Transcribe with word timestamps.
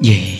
vậy. 0.00 0.39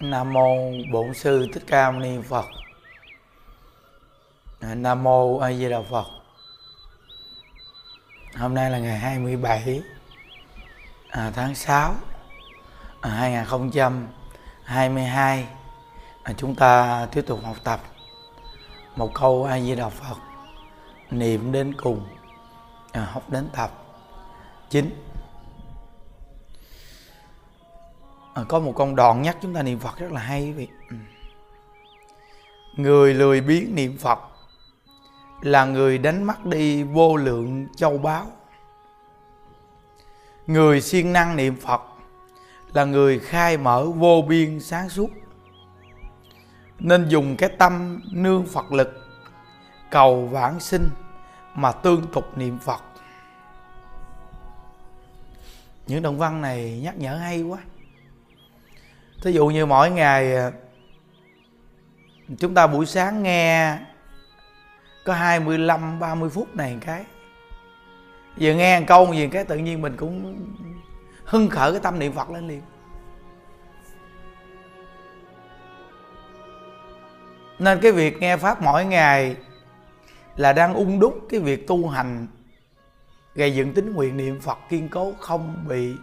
Nam 0.00 0.32
mô 0.32 0.56
Bổn 0.92 1.14
sư 1.14 1.48
Thích 1.52 1.62
Ca 1.66 1.90
Mâu 1.90 2.00
Ni 2.00 2.18
Phật. 2.28 2.44
Nam 4.60 5.02
mô 5.02 5.38
A 5.38 5.52
Di 5.52 5.68
Đà 5.68 5.82
Phật. 5.90 6.06
Hôm 8.36 8.54
nay 8.54 8.70
là 8.70 8.78
ngày 8.78 8.98
27 8.98 9.82
à, 11.08 11.32
tháng 11.34 11.54
6 11.54 11.94
à, 13.00 13.10
2022. 13.10 15.48
À, 16.22 16.32
chúng 16.36 16.54
ta 16.54 17.06
tiếp 17.12 17.24
tục 17.26 17.40
học 17.44 17.56
tập 17.64 17.80
một 18.96 19.10
câu 19.14 19.44
A 19.44 19.60
Di 19.60 19.74
Đà 19.74 19.88
Phật 19.88 20.16
niệm 21.10 21.52
đến 21.52 21.74
cùng 21.74 22.06
à, 22.92 23.08
học 23.12 23.30
đến 23.30 23.48
tập 23.52 23.70
9 24.70 25.03
à, 28.34 28.42
có 28.48 28.60
một 28.60 28.72
con 28.76 28.96
đoạn 28.96 29.22
nhắc 29.22 29.36
chúng 29.42 29.54
ta 29.54 29.62
niệm 29.62 29.78
Phật 29.78 29.98
rất 29.98 30.12
là 30.12 30.20
hay 30.20 30.42
quý 30.42 30.52
vị. 30.52 30.68
Ừ. 30.90 30.96
Người 32.76 33.14
lười 33.14 33.40
biếng 33.40 33.74
niệm 33.74 33.98
Phật 33.98 34.18
là 35.40 35.64
người 35.64 35.98
đánh 35.98 36.24
mất 36.24 36.46
đi 36.46 36.82
vô 36.82 37.16
lượng 37.16 37.66
châu 37.76 37.98
báu. 37.98 38.26
Người 40.46 40.80
siêng 40.80 41.12
năng 41.12 41.36
niệm 41.36 41.56
Phật 41.60 41.82
là 42.72 42.84
người 42.84 43.18
khai 43.18 43.56
mở 43.56 43.84
vô 43.84 44.22
biên 44.28 44.60
sáng 44.60 44.88
suốt. 44.88 45.10
Nên 46.78 47.08
dùng 47.08 47.36
cái 47.36 47.48
tâm 47.58 48.00
nương 48.12 48.46
Phật 48.46 48.72
lực 48.72 49.08
cầu 49.90 50.26
vãng 50.26 50.60
sinh 50.60 50.88
mà 51.54 51.72
tương 51.72 52.06
tục 52.06 52.38
niệm 52.38 52.58
Phật. 52.58 52.82
Những 55.86 56.02
đoạn 56.02 56.18
văn 56.18 56.40
này 56.40 56.80
nhắc 56.82 56.96
nhở 56.98 57.16
hay 57.16 57.42
quá 57.42 57.58
thí 59.24 59.32
dụ 59.32 59.46
như 59.46 59.66
mỗi 59.66 59.90
ngày 59.90 60.36
à, 60.36 60.52
chúng 62.38 62.54
ta 62.54 62.66
buổi 62.66 62.86
sáng 62.86 63.22
nghe 63.22 63.78
có 65.04 65.12
25 65.12 66.00
30 66.00 66.30
phút 66.30 66.56
này 66.56 66.74
một 66.74 66.80
cái. 66.86 67.04
Vừa 68.40 68.54
nghe 68.54 68.80
một 68.80 68.86
câu 68.88 69.12
gì 69.12 69.28
cái 69.28 69.44
tự 69.44 69.56
nhiên 69.56 69.82
mình 69.82 69.96
cũng 69.96 70.44
hưng 71.24 71.48
khởi 71.50 71.72
cái 71.72 71.80
tâm 71.80 71.98
niệm 71.98 72.12
Phật 72.12 72.30
lên 72.30 72.48
liền. 72.48 72.62
Nên 77.58 77.80
cái 77.80 77.92
việc 77.92 78.18
nghe 78.20 78.36
pháp 78.36 78.62
mỗi 78.62 78.84
ngày 78.84 79.36
là 80.36 80.52
đang 80.52 80.74
ung 80.74 81.00
đúc 81.00 81.26
cái 81.30 81.40
việc 81.40 81.66
tu 81.66 81.88
hành, 81.88 82.26
gây 83.34 83.54
dựng 83.54 83.74
tính 83.74 83.92
nguyện 83.92 84.16
niệm 84.16 84.40
Phật 84.40 84.58
kiên 84.68 84.88
cố 84.88 85.12
không 85.20 85.64
bị 85.68 85.96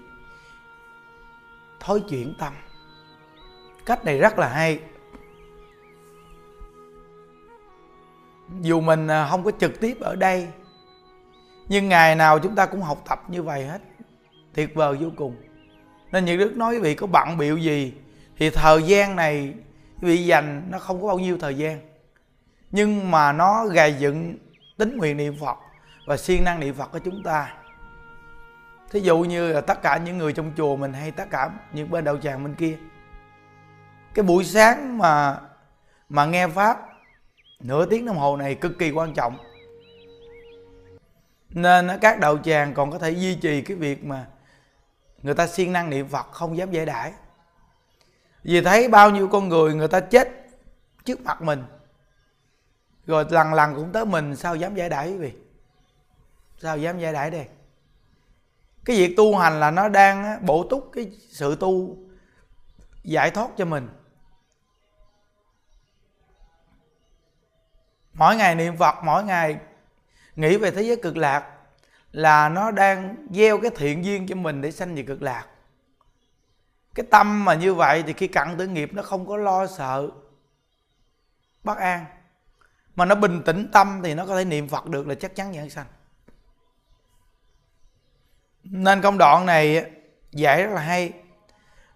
thối 1.79 2.01
chuyển 2.09 2.33
tâm 2.39 2.53
cách 3.85 4.05
này 4.05 4.17
rất 4.17 4.39
là 4.39 4.49
hay. 4.49 4.79
Dù 8.61 8.81
mình 8.81 9.07
à, 9.07 9.27
không 9.29 9.43
có 9.43 9.51
trực 9.59 9.79
tiếp 9.79 9.97
ở 9.99 10.15
đây, 10.15 10.47
nhưng 11.67 11.89
ngày 11.89 12.15
nào 12.15 12.39
chúng 12.39 12.55
ta 12.55 12.65
cũng 12.65 12.81
học 12.81 13.03
tập 13.09 13.23
như 13.27 13.43
vậy 13.43 13.65
hết. 13.65 13.81
Tuyệt 14.53 14.75
vời 14.75 14.95
vô 14.95 15.09
cùng. 15.15 15.35
Nên 16.11 16.25
những 16.25 16.39
đức 16.39 16.57
nói 16.57 16.73
quý 16.73 16.79
vị, 16.79 16.95
có 16.95 17.07
bận 17.07 17.37
biểu 17.37 17.57
gì 17.57 17.93
thì 18.37 18.49
thời 18.49 18.83
gian 18.83 19.15
này 19.15 19.53
quý 20.01 20.07
vị 20.07 20.25
dành, 20.25 20.67
nó 20.69 20.79
không 20.79 21.01
có 21.01 21.07
bao 21.07 21.19
nhiêu 21.19 21.37
thời 21.37 21.55
gian. 21.55 21.79
Nhưng 22.71 23.11
mà 23.11 23.33
nó 23.33 23.65
gầy 23.65 23.95
dựng 23.99 24.37
tính 24.77 24.97
nguyện 24.97 25.17
niệm 25.17 25.35
phật 25.41 25.57
và 26.05 26.17
siêng 26.17 26.43
năng 26.43 26.59
niệm 26.59 26.75
phật 26.75 26.91
của 26.91 26.99
chúng 26.99 27.23
ta. 27.23 27.53
Thí 28.91 28.99
dụ 28.99 29.19
như 29.19 29.53
là 29.53 29.61
tất 29.61 29.81
cả 29.81 29.97
những 29.97 30.17
người 30.17 30.33
trong 30.33 30.51
chùa 30.57 30.75
mình 30.75 30.93
hay 30.93 31.11
tất 31.11 31.29
cả 31.29 31.49
những 31.73 31.89
bên 31.89 32.03
đạo 32.03 32.17
tràng 32.17 32.43
bên 32.43 32.55
kia 32.55 32.77
cái 34.13 34.23
buổi 34.23 34.43
sáng 34.43 34.97
mà 34.97 35.39
mà 36.09 36.25
nghe 36.25 36.47
pháp, 36.47 36.89
nửa 37.59 37.85
tiếng 37.85 38.05
đồng 38.05 38.17
hồ 38.17 38.37
này 38.37 38.55
cực 38.55 38.79
kỳ 38.79 38.91
quan 38.91 39.13
trọng. 39.13 39.37
Nên 41.49 41.89
các 42.01 42.19
đạo 42.19 42.37
tràng 42.37 42.73
còn 42.73 42.91
có 42.91 42.99
thể 42.99 43.11
duy 43.11 43.35
trì 43.35 43.61
cái 43.61 43.77
việc 43.77 44.05
mà 44.05 44.27
người 45.21 45.33
ta 45.33 45.47
siêng 45.47 45.73
năng 45.73 45.89
niệm 45.89 46.07
phật 46.07 46.31
không 46.31 46.57
dám 46.57 46.71
giải 46.71 46.85
đãi. 46.85 47.13
Vì 48.43 48.61
thấy 48.61 48.87
bao 48.87 49.09
nhiêu 49.09 49.27
con 49.27 49.49
người 49.49 49.73
người 49.73 49.87
ta 49.87 49.99
chết 49.99 50.29
trước 51.05 51.21
mặt 51.21 51.41
mình, 51.41 51.63
rồi 53.05 53.25
lần 53.29 53.53
lần 53.53 53.75
cũng 53.75 53.91
tới 53.91 54.05
mình, 54.05 54.35
sao 54.35 54.55
dám 54.55 54.75
giải 54.75 54.89
đãi 54.89 55.11
quý 55.11 55.17
vị? 55.17 55.33
Sao 56.57 56.77
dám 56.77 56.99
giải 56.99 57.13
đãi 57.13 57.31
đây? 57.31 57.47
Cái 58.85 58.95
việc 58.95 59.13
tu 59.17 59.37
hành 59.37 59.59
là 59.59 59.71
nó 59.71 59.89
đang 59.89 60.45
bổ 60.45 60.67
túc 60.69 60.89
cái 60.93 61.11
sự 61.29 61.55
tu, 61.55 61.97
giải 63.03 63.31
thoát 63.31 63.49
cho 63.57 63.65
mình. 63.65 63.89
Mỗi 68.13 68.35
ngày 68.35 68.55
niệm 68.55 68.77
phật, 68.77 68.95
mỗi 69.03 69.23
ngày 69.23 69.57
nghĩ 70.35 70.57
về 70.57 70.71
thế 70.71 70.81
giới 70.81 70.95
cực 70.95 71.17
lạc 71.17 71.51
là 72.11 72.49
nó 72.49 72.71
đang 72.71 73.27
gieo 73.31 73.61
cái 73.61 73.71
thiện 73.75 74.05
duyên 74.05 74.27
cho 74.27 74.35
mình 74.35 74.61
để 74.61 74.71
sanh 74.71 74.95
về 74.95 75.03
cực 75.03 75.21
lạc. 75.21 75.45
Cái 76.95 77.05
tâm 77.11 77.45
mà 77.45 77.53
như 77.53 77.73
vậy 77.73 78.03
thì 78.07 78.13
khi 78.13 78.27
cặn 78.27 78.57
tử 78.57 78.67
nghiệp 78.67 78.89
nó 78.93 79.01
không 79.01 79.27
có 79.27 79.37
lo 79.37 79.67
sợ 79.67 80.09
bất 81.63 81.77
an, 81.77 82.05
mà 82.95 83.05
nó 83.05 83.15
bình 83.15 83.41
tĩnh 83.45 83.69
tâm 83.73 84.01
thì 84.03 84.13
nó 84.13 84.25
có 84.25 84.35
thể 84.35 84.45
niệm 84.45 84.67
phật 84.67 84.85
được 84.85 85.07
là 85.07 85.15
chắc 85.15 85.35
chắn 85.35 85.51
nhận 85.51 85.69
sanh 85.69 85.85
nên 88.63 89.01
công 89.01 89.17
đoạn 89.17 89.45
này 89.45 89.91
dạy 90.31 90.63
rất 90.63 90.73
là 90.73 90.81
hay. 90.81 91.13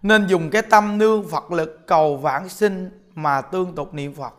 Nên 0.02 0.26
dùng 0.26 0.50
cái 0.50 0.62
tâm 0.62 0.98
nương 0.98 1.28
phật 1.28 1.52
lực 1.52 1.86
cầu 1.86 2.16
vãng 2.16 2.48
sinh 2.48 2.90
mà 3.14 3.40
tương 3.40 3.74
tục 3.74 3.94
niệm 3.94 4.14
phật 4.14 4.34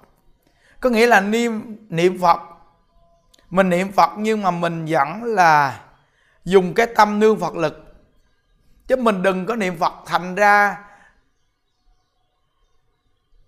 có 0.79 0.89
nghĩa 0.89 1.07
là 1.07 1.21
niệm 1.21 1.77
niệm 1.89 2.17
phật. 2.21 2.39
Mình 3.49 3.69
niệm 3.69 3.91
phật 3.91 4.09
nhưng 4.17 4.41
mà 4.41 4.51
mình 4.51 4.85
vẫn 4.89 5.23
là 5.23 5.81
dùng 6.43 6.73
cái 6.73 6.87
tâm 6.95 7.19
nương 7.19 7.39
phật 7.39 7.55
lực. 7.55 7.95
Chứ 8.87 8.95
mình 8.95 9.21
đừng 9.21 9.45
có 9.45 9.55
niệm 9.55 9.77
phật 9.77 9.93
thành 10.05 10.35
ra 10.35 10.77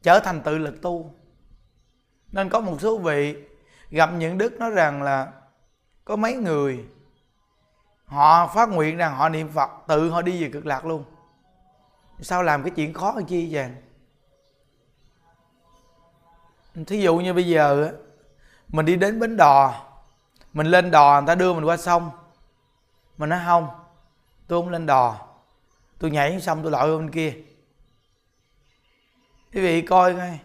trở 0.02 0.20
thành 0.20 0.42
tự 0.42 0.58
lực 0.58 0.82
tu. 0.82 1.14
Nên 2.32 2.50
có 2.50 2.60
một 2.60 2.82
số 2.82 2.98
vị 2.98 3.36
gặp 3.90 4.10
những 4.14 4.38
đức 4.38 4.54
nói 4.54 4.70
rằng 4.70 5.04
là 5.04 5.32
có 6.06 6.16
mấy 6.16 6.34
người 6.34 6.86
họ 8.06 8.48
phát 8.48 8.70
nguyện 8.70 8.98
rằng 8.98 9.16
họ 9.16 9.30
niệm 9.30 9.50
phật, 9.52 9.70
tự 9.88 10.10
họ 10.10 10.22
đi 10.22 10.44
về 10.44 10.50
cực 10.54 10.66
lạc 10.66 10.86
luôn. 10.86 11.04
Sao 12.22 12.44
làm 12.44 12.64
cái 12.64 12.72
chuyện 12.76 12.94
khó 12.94 13.16
chi 13.28 13.50
vậy? 13.52 13.70
Thí 16.86 17.02
dụ 17.02 17.18
như 17.18 17.34
bây 17.34 17.48
giờ 17.48 17.92
mình 18.68 18.86
đi 18.86 18.96
đến 18.96 19.20
bến 19.20 19.38
đò, 19.38 19.86
mình 20.54 20.68
lên 20.68 20.92
đò 20.92 21.22
người 21.22 21.28
ta 21.28 21.36
đưa 21.36 21.54
mình 21.54 21.66
qua 21.66 21.78
sông. 21.78 22.10
Mình 23.18 23.30
nói, 23.30 23.40
không, 23.46 23.68
tôi 24.48 24.62
không 24.62 24.70
lên 24.70 24.86
đò, 24.86 25.28
tôi 26.00 26.12
nhảy 26.12 26.32
xuống 26.32 26.40
sông 26.40 26.60
tôi 26.64 26.72
lội 26.72 26.92
qua 26.92 26.98
bên 26.98 27.12
kia. 27.12 27.34
Quý 29.54 29.62
vị 29.62 29.82
coi 29.82 30.14
coi, 30.14 30.40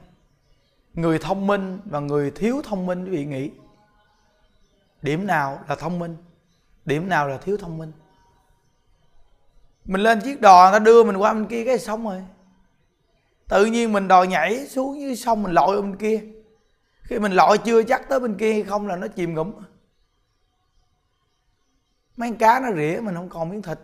người 0.95 1.19
thông 1.19 1.47
minh 1.47 1.81
và 1.85 2.01
người 2.01 2.31
thiếu 2.31 2.63
thông 2.65 2.87
minh, 2.87 3.05
quý 3.05 3.11
vị 3.11 3.25
nghĩ, 3.25 3.51
điểm 5.03 5.27
nào 5.27 5.61
là 5.69 5.75
thông 5.75 5.99
minh, 5.99 6.17
điểm 6.85 7.09
nào 7.09 7.29
là 7.29 7.39
thiếu 7.39 7.57
thông 7.57 7.79
minh? 7.79 7.93
Mình 9.85 10.01
lên 10.01 10.21
chiếc 10.21 10.41
đò 10.41 10.63
người 10.63 10.79
ta 10.79 10.85
đưa 10.85 11.05
mình 11.05 11.17
qua 11.17 11.33
bên 11.33 11.47
kia 11.47 11.65
cái 11.65 11.79
xong 11.79 12.05
rồi 12.05 12.23
tự 13.49 13.67
nhiên 13.67 13.93
mình 13.93 14.09
đòi 14.09 14.27
nhảy 14.27 14.67
xuống 14.67 15.01
dưới 15.01 15.17
sông 15.17 15.43
mình 15.43 15.53
lội 15.53 15.83
bên 15.83 15.97
kia. 15.97 16.21
Khi 17.03 17.19
mình 17.19 17.33
lội 17.33 17.59
chưa 17.59 17.83
chắc 17.83 18.09
tới 18.09 18.21
bên 18.21 18.37
kia 18.39 18.53
hay 18.53 18.63
không 18.63 18.87
là 18.87 18.97
nó 18.97 19.09
chìm 19.09 19.35
ngụm 19.35 19.53
mấy 22.17 22.31
con 22.31 22.39
cá 22.39 22.61
nó 22.61 22.73
rỉa 22.73 23.01
mình 23.01 23.15
không 23.15 23.29
còn 23.29 23.49
miếng 23.49 23.63
thịt. 23.63 23.79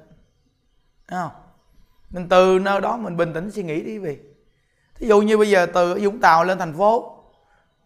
Thấy 1.09 1.21
không? 1.23 1.43
Mình 2.11 2.29
từ 2.29 2.59
nơi 2.59 2.81
đó 2.81 2.97
mình 2.97 3.17
bình 3.17 3.35
tĩnh 3.35 3.51
suy 3.51 3.63
nghĩ 3.63 3.83
đi 3.83 3.99
vì. 3.99 4.19
Thí 4.95 5.07
dụ 5.07 5.21
như 5.21 5.39
bây 5.39 5.51
giờ 5.51 5.67
từ 5.75 5.99
Vũng 6.03 6.21
Tàu 6.21 6.45
lên 6.45 6.59
thành 6.59 6.75
phố. 6.75 7.17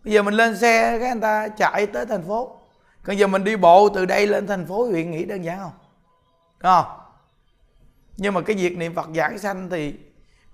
Bây 0.04 0.12
giờ 0.12 0.22
mình 0.22 0.34
lên 0.34 0.56
xe 0.56 0.98
cái 0.98 1.12
người 1.12 1.20
ta 1.20 1.48
chạy 1.48 1.86
tới 1.86 2.06
thành 2.06 2.22
phố. 2.22 2.58
Còn 3.02 3.16
giờ 3.16 3.26
mình 3.26 3.44
đi 3.44 3.56
bộ 3.56 3.88
từ 3.88 4.06
đây 4.06 4.26
lên 4.26 4.46
thành 4.46 4.66
phố 4.66 4.86
huyện 4.86 5.10
nghĩ 5.10 5.24
đơn 5.24 5.44
giản 5.44 5.58
không? 5.58 5.72
Đúng 6.60 6.72
không? 6.72 6.86
Nhưng 8.16 8.34
mà 8.34 8.40
cái 8.40 8.56
việc 8.56 8.76
niệm 8.76 8.94
phật 8.94 9.08
giảng 9.14 9.38
sanh 9.38 9.70
thì 9.70 9.94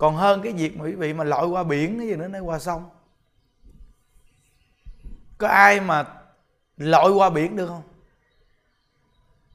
còn 0.01 0.15
hơn 0.15 0.41
cái 0.41 0.53
việc 0.53 0.77
mà 0.77 0.85
quý 0.85 0.95
vị 0.95 1.13
mà 1.13 1.23
lội 1.23 1.47
qua 1.47 1.63
biển 1.63 1.97
cái 1.97 2.07
gì 2.07 2.15
nữa 2.15 2.27
nói 2.27 2.41
qua 2.41 2.59
sông. 2.59 2.89
Có 5.37 5.47
ai 5.47 5.79
mà 5.79 6.05
lội 6.77 7.11
qua 7.11 7.29
biển 7.29 7.55
được 7.55 7.67
không? 7.67 7.83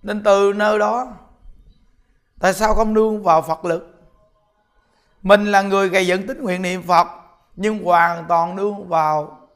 Nên 0.02 0.22
từ 0.22 0.52
nơi 0.56 0.78
đó, 0.78 1.12
tại 2.40 2.54
sao 2.54 2.74
không 2.74 2.94
nương 2.94 3.22
vào 3.22 3.42
phật 3.42 3.64
lực? 3.64 4.00
Mình 5.22 5.44
là 5.44 5.62
người 5.62 5.88
gây 5.88 6.06
dựng 6.06 6.26
tính 6.26 6.42
nguyện 6.42 6.62
niệm 6.62 6.82
phật, 6.82 7.06
nhưng 7.56 7.84
hoàn 7.84 8.24
toàn 8.28 8.56
nương 8.56 8.88
vào 8.88 9.48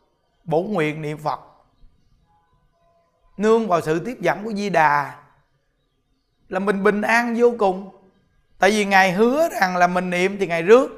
bổn 0.45 0.67
nguyện 0.67 1.03
niệm 1.03 1.19
phật. 1.19 1.41
Nương 3.37 3.69
vào 3.69 3.81
sự 3.81 4.05
tiếp 4.05 4.17
dẫn 4.21 4.45
của 4.45 4.53
di 4.53 4.71
đà, 4.71 5.19
là 6.49 6.59
mình 6.59 6.83
bình 6.83 7.03
an 7.03 7.35
vô 7.39 7.55
cùng 7.59 8.00
tại 8.61 8.71
vì 8.71 8.85
ngài 8.85 9.13
hứa 9.13 9.49
rằng 9.61 9.77
là 9.77 9.87
mình 9.87 10.11
niệm 10.11 10.37
thì 10.41 10.47
ngài 10.47 10.63
rước. 10.63 10.89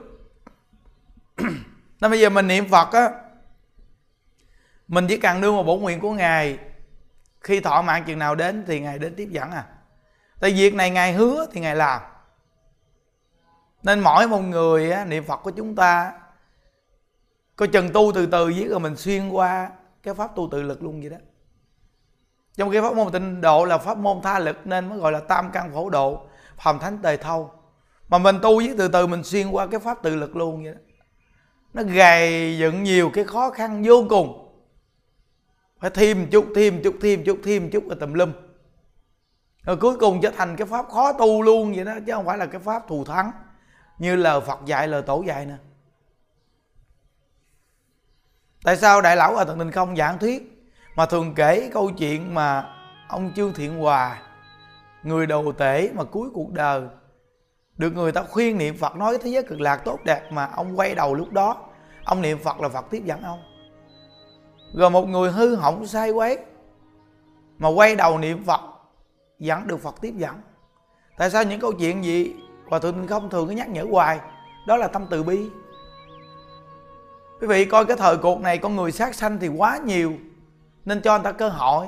Nên 2.00 2.10
bây 2.10 2.20
giờ 2.20 2.30
mình 2.30 2.46
niệm 2.46 2.68
phật 2.68 2.92
á 2.92 3.10
mình 4.88 5.06
chỉ 5.08 5.16
cần 5.16 5.40
đưa 5.40 5.52
một 5.52 5.62
bổ 5.62 5.76
nguyện 5.76 6.00
của 6.00 6.12
ngài 6.12 6.58
khi 7.40 7.60
thọ 7.60 7.82
mạng 7.82 8.04
chừng 8.06 8.18
nào 8.18 8.34
đến 8.34 8.64
thì 8.66 8.80
ngài 8.80 8.98
đến 8.98 9.14
tiếp 9.16 9.28
dẫn 9.30 9.50
à. 9.50 9.66
Tại 10.40 10.50
việc 10.50 10.74
này 10.74 10.90
ngài 10.90 11.12
hứa 11.12 11.46
thì 11.52 11.60
ngài 11.60 11.76
làm. 11.76 12.00
Nên 13.82 14.00
mỗi 14.00 14.28
một 14.28 14.40
người 14.40 14.90
á, 14.90 15.04
niệm 15.04 15.24
phật 15.24 15.36
của 15.36 15.50
chúng 15.50 15.76
ta 15.76 16.12
coi 17.56 17.68
chừng 17.68 17.92
tu 17.92 18.12
từ 18.14 18.26
từ 18.26 18.46
viết 18.46 18.66
rồi 18.70 18.80
mình 18.80 18.96
xuyên 18.96 19.28
qua 19.28 19.70
cái 20.02 20.14
pháp 20.14 20.36
tu 20.36 20.48
tự 20.52 20.62
lực 20.62 20.82
luôn 20.82 21.00
vậy 21.00 21.10
đó. 21.10 21.16
Trong 22.56 22.72
cái 22.72 22.82
pháp 22.82 22.94
môn 22.94 23.12
tịnh 23.12 23.40
độ 23.40 23.64
là 23.64 23.78
pháp 23.78 23.98
môn 23.98 24.20
tha 24.22 24.38
lực 24.38 24.66
nên 24.66 24.88
mới 24.88 24.98
gọi 24.98 25.12
là 25.12 25.20
tam 25.20 25.50
căn 25.52 25.72
phổ 25.72 25.90
độ 25.90 26.26
phàm 26.58 26.78
thánh 26.78 26.98
tề 26.98 27.16
thâu. 27.16 27.50
Mà 28.08 28.18
mình 28.18 28.38
tu 28.42 28.56
với 28.56 28.74
từ 28.78 28.88
từ, 28.88 29.06
mình 29.06 29.24
xuyên 29.24 29.50
qua 29.50 29.66
cái 29.66 29.80
pháp 29.80 30.02
tự 30.02 30.16
lực 30.16 30.36
luôn 30.36 30.64
vậy 30.64 30.74
đó. 30.74 30.80
Nó 31.74 31.82
gầy 31.82 32.58
dựng 32.58 32.82
nhiều 32.82 33.10
cái 33.14 33.24
khó 33.24 33.50
khăn 33.50 33.82
vô 33.86 34.06
cùng. 34.08 34.38
Phải 35.80 35.90
thêm 35.90 36.30
chút 36.30 36.46
thêm 36.54 36.82
chút 36.84 36.94
thêm 37.02 37.24
chút 37.24 37.38
thêm 37.44 37.70
chút 37.70 37.84
rồi 37.88 37.96
tùm 38.00 38.12
lum. 38.12 38.32
Rồi 39.62 39.76
cuối 39.76 39.96
cùng 39.98 40.20
trở 40.20 40.30
thành 40.30 40.56
cái 40.56 40.66
pháp 40.66 40.88
khó 40.88 41.12
tu 41.12 41.42
luôn 41.42 41.72
vậy 41.74 41.84
đó, 41.84 41.92
chứ 42.06 42.12
không 42.12 42.26
phải 42.26 42.38
là 42.38 42.46
cái 42.46 42.60
pháp 42.60 42.88
thù 42.88 43.04
thắng, 43.04 43.32
như 43.98 44.16
lời 44.16 44.40
Phật 44.40 44.58
dạy, 44.66 44.88
lời 44.88 45.02
tổ 45.02 45.22
dạy 45.26 45.46
nè. 45.46 45.54
Tại 48.64 48.76
sao 48.76 49.00
đại 49.00 49.16
lão 49.16 49.36
ở 49.36 49.44
tận 49.44 49.58
đình 49.58 49.70
không 49.70 49.96
giảng 49.96 50.18
thuyết 50.18 50.68
mà 50.96 51.06
thường 51.06 51.34
kể 51.34 51.70
câu 51.72 51.90
chuyện 51.90 52.34
mà 52.34 52.74
ông 53.08 53.32
trương 53.36 53.52
thiện 53.52 53.78
hòa 53.78 54.22
người 55.02 55.26
đầu 55.26 55.52
tể 55.52 55.90
mà 55.94 56.04
cuối 56.04 56.28
cuộc 56.34 56.52
đời 56.52 56.82
được 57.76 57.90
người 57.90 58.12
ta 58.12 58.22
khuyên 58.22 58.58
niệm 58.58 58.76
phật, 58.76 58.96
nói 58.96 59.18
thế 59.22 59.30
giới 59.30 59.42
cực 59.42 59.60
lạc 59.60 59.76
tốt 59.76 59.98
đẹp 60.04 60.32
mà 60.32 60.48
ông 60.56 60.78
quay 60.78 60.94
đầu 60.94 61.14
lúc 61.14 61.32
đó, 61.32 61.56
ông 62.04 62.22
niệm 62.22 62.38
phật 62.38 62.60
là 62.60 62.68
phật 62.68 62.86
tiếp 62.90 63.02
dẫn 63.04 63.22
ông. 63.22 63.42
Rồi 64.74 64.90
một 64.90 65.08
người 65.08 65.32
hư 65.32 65.54
hỏng, 65.54 65.86
sai 65.86 66.10
quấy, 66.10 66.38
mà 67.58 67.68
quay 67.68 67.96
đầu 67.96 68.18
niệm 68.18 68.44
phật 68.44 68.60
dẫn 69.38 69.66
được 69.66 69.76
phật 69.76 69.94
tiếp 70.00 70.12
dẫn. 70.16 70.40
Tại 71.18 71.30
sao 71.30 71.44
những 71.44 71.60
câu 71.60 71.72
chuyện 71.72 72.04
gì 72.04 72.34
và 72.64 72.78
thường 72.78 73.06
không 73.06 73.30
thường 73.30 73.48
cứ 73.48 73.54
nhắc 73.54 73.68
nhở 73.68 73.86
hoài? 73.90 74.20
Đó 74.66 74.76
là 74.76 74.88
tâm 74.88 75.06
từ 75.10 75.22
bi. 75.22 75.48
Quý 77.40 77.46
vị 77.46 77.64
coi 77.64 77.86
cái 77.86 77.96
thời 77.96 78.16
cuộc 78.16 78.40
này, 78.40 78.58
con 78.58 78.76
người 78.76 78.92
sát 78.92 79.14
sanh 79.14 79.38
thì 79.38 79.48
quá 79.48 79.78
nhiều, 79.84 80.12
nên 80.84 81.02
cho 81.02 81.18
người 81.18 81.24
ta 81.24 81.32
cơ 81.32 81.48
hội 81.48 81.86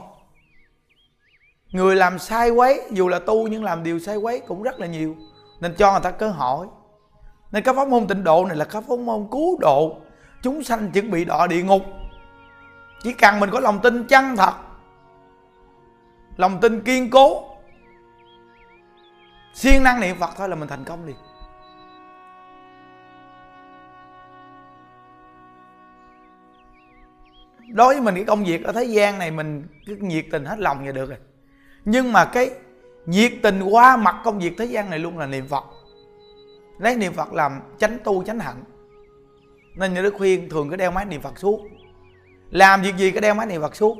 người 1.74 1.96
làm 1.96 2.18
sai 2.18 2.50
quấy, 2.50 2.82
dù 2.90 3.08
là 3.08 3.18
tu 3.18 3.48
nhưng 3.48 3.64
làm 3.64 3.82
điều 3.82 3.98
sai 3.98 4.16
quấy 4.16 4.40
cũng 4.40 4.62
rất 4.62 4.80
là 4.80 4.86
nhiều. 4.86 5.16
Nên 5.60 5.74
cho 5.78 5.92
người 5.92 6.00
ta 6.00 6.10
cơ 6.10 6.30
hội. 6.30 6.66
Nên 7.52 7.62
các 7.62 7.76
pháp 7.76 7.88
môn 7.88 8.06
tịnh 8.06 8.24
độ 8.24 8.44
này 8.44 8.56
là 8.56 8.64
các 8.64 8.84
pháp 8.88 8.98
môn 8.98 9.28
cứu 9.30 9.58
độ. 9.60 9.96
Chúng 10.42 10.62
sanh 10.62 10.90
chuẩn 10.90 11.10
bị 11.10 11.24
đọa 11.24 11.46
địa 11.46 11.62
ngục. 11.62 11.82
Chỉ 13.02 13.12
cần 13.12 13.40
mình 13.40 13.50
có 13.50 13.60
lòng 13.60 13.80
tin 13.82 14.06
chân 14.06 14.36
thật, 14.36 14.52
lòng 16.36 16.60
tin 16.60 16.80
kiên 16.80 17.10
cố, 17.10 17.44
siêng 19.54 19.82
năng 19.82 20.00
niệm 20.00 20.16
phật 20.20 20.30
thôi 20.36 20.48
là 20.48 20.56
mình 20.56 20.68
thành 20.68 20.84
công 20.84 21.04
liền. 21.04 21.16
Đối 27.68 27.94
với 27.94 28.02
mình 28.02 28.14
cái 28.14 28.24
công 28.24 28.44
việc 28.44 28.64
ở 28.64 28.72
thế 28.72 28.84
gian 28.84 29.18
này 29.18 29.30
mình 29.30 29.68
cứ 29.86 29.96
nhiệt 30.00 30.24
tình 30.32 30.44
hết 30.44 30.58
lòng 30.58 30.86
là 30.86 30.92
được 30.92 31.08
rồi 31.08 31.18
nhưng 31.84 32.12
mà 32.12 32.24
cái 32.24 32.50
nhiệt 33.06 33.32
tình 33.42 33.62
qua 33.62 33.96
mặt 33.96 34.20
công 34.24 34.38
việc 34.38 34.54
thế 34.58 34.64
gian 34.64 34.90
này 34.90 34.98
luôn 34.98 35.18
là 35.18 35.26
niệm 35.26 35.48
phật. 35.48 35.64
Lấy 36.78 36.96
niệm 36.96 37.12
phật 37.12 37.32
làm 37.32 37.60
chánh 37.78 37.98
tu, 38.04 38.24
chánh 38.24 38.38
hạnh. 38.38 38.64
Nên 39.74 39.94
những 39.94 40.04
đức 40.04 40.14
khuyên 40.18 40.48
thường 40.48 40.70
cứ 40.70 40.76
đeo 40.76 40.90
máy 40.90 41.04
niệm 41.04 41.20
phật 41.20 41.38
suốt. 41.38 41.60
Làm 42.50 42.82
việc 42.82 42.96
gì 42.96 43.10
cứ 43.10 43.20
đeo 43.20 43.34
máy 43.34 43.46
niệm 43.46 43.60
phật 43.60 43.76
suốt. 43.76 43.98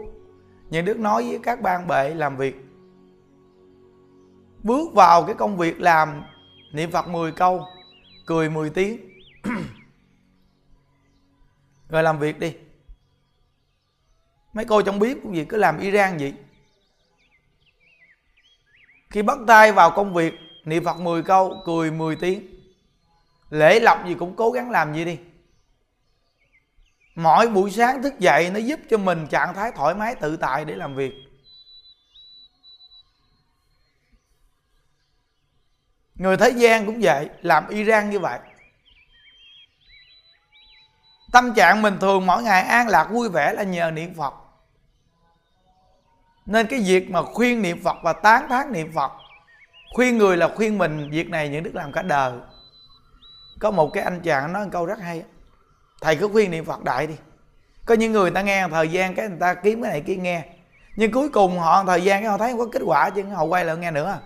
Những 0.71 0.85
đức 0.85 0.99
nói 0.99 1.23
với 1.29 1.39
các 1.43 1.61
ban 1.61 1.89
bệ 1.89 2.15
làm 2.15 2.37
việc. 2.37 2.65
Bước 4.63 4.93
vào 4.95 5.23
cái 5.23 5.35
công 5.35 5.57
việc 5.57 5.81
làm 5.81 6.23
niệm 6.73 6.91
phật 6.91 7.09
10 7.09 7.33
câu, 7.33 7.65
cười 8.27 8.51
10 8.51 8.71
tiếng. 8.71 8.99
Rồi 11.89 12.03
làm 12.03 12.19
việc 12.19 12.39
đi. 12.39 12.55
Mấy 14.53 14.65
cô 14.65 14.83
trong 14.83 14.99
bếp 14.99 15.17
cũng 15.23 15.37
gì 15.37 15.45
cứ 15.45 15.57
làm 15.57 15.79
Iran 15.79 16.17
vậy 16.19 16.35
khi 19.15 19.23
bắt 19.23 19.39
tay 19.47 19.73
vào 19.73 19.91
công 19.91 20.15
việc, 20.15 20.35
niệm 20.65 20.85
Phật 20.85 21.01
10 21.01 21.23
câu, 21.23 21.63
cười 21.65 21.91
10 21.91 22.17
tiếng. 22.17 22.47
Lễ 23.51 23.81
lọc 23.81 24.07
gì 24.07 24.15
cũng 24.15 24.37
cố 24.37 24.51
gắng 24.51 24.71
làm 24.71 24.95
gì 24.95 25.05
đi. 25.05 25.19
Mỗi 27.15 27.49
buổi 27.49 27.71
sáng 27.71 28.03
thức 28.03 28.19
dậy, 28.19 28.51
nó 28.51 28.59
giúp 28.59 28.81
cho 28.91 28.99
mình 28.99 29.27
trạng 29.31 29.55
thái 29.55 29.73
thoải 29.73 29.95
mái, 29.95 30.15
tự 30.15 30.37
tại 30.37 30.65
để 30.65 30.75
làm 30.75 30.95
việc. 30.95 31.15
Người 36.15 36.37
thế 36.37 36.51
gian 36.51 36.87
cũng 36.87 36.99
vậy, 37.01 37.29
làm 37.43 37.69
Iran 37.69 38.11
như 38.11 38.19
vậy. 38.19 38.39
Tâm 41.33 41.55
trạng 41.55 41.83
mình 41.83 41.99
thường 42.01 42.27
mỗi 42.27 42.43
ngày 42.43 42.63
an 42.63 42.89
lạc, 42.89 43.05
vui 43.05 43.29
vẻ 43.29 43.53
là 43.53 43.63
nhờ 43.63 43.91
niệm 43.91 44.15
Phật 44.15 44.44
nên 46.47 46.67
cái 46.67 46.81
việc 46.81 47.11
mà 47.11 47.23
khuyên 47.23 47.63
niệm 47.63 47.83
phật 47.83 47.97
và 48.03 48.13
tán 48.13 48.49
thán 48.49 48.73
niệm 48.73 48.93
phật, 48.93 49.13
khuyên 49.95 50.19
người 50.19 50.37
là 50.37 50.49
khuyên 50.55 50.79
mình, 50.79 51.11
việc 51.11 51.29
này 51.31 51.49
những 51.49 51.63
đức 51.63 51.75
làm 51.75 51.93
cả 51.93 52.03
đời. 52.03 52.33
Có 53.61 53.71
một 53.71 53.91
cái 53.93 54.05
anh 54.05 54.21
chàng 54.21 54.53
nói 54.53 54.65
một 54.65 54.71
câu 54.73 54.87
rất 54.87 54.99
hay 55.01 55.23
thầy 56.01 56.17
cứ 56.17 56.29
khuyên 56.29 56.51
niệm 56.51 56.65
phật 56.65 56.85
đại 56.85 57.07
đi. 57.07 57.15
Có 57.87 57.95
những 57.95 58.13
người 58.13 58.31
ta 58.31 58.43
nghe 58.43 58.69
thời 58.69 58.89
gian 58.89 59.15
cái 59.15 59.29
người 59.29 59.39
ta 59.41 59.55
kiếm 59.55 59.83
cái 59.83 59.91
này 59.91 60.01
kia 60.01 60.17
nghe, 60.17 60.45
nhưng 60.97 61.13
cuối 61.13 61.29
cùng 61.29 61.59
họ 61.59 61.85
thời 61.85 62.05
gian 62.05 62.23
cái 62.23 62.31
họ 62.31 62.39
thấy 62.39 62.51
không 62.51 62.59
có 62.59 62.67
kết 62.73 62.83
quả 62.85 63.11
chứ, 63.11 63.23
họ 63.23 63.45
quay 63.45 63.65
lại 63.65 63.77
nghe 63.77 63.91
nữa. 63.91 64.21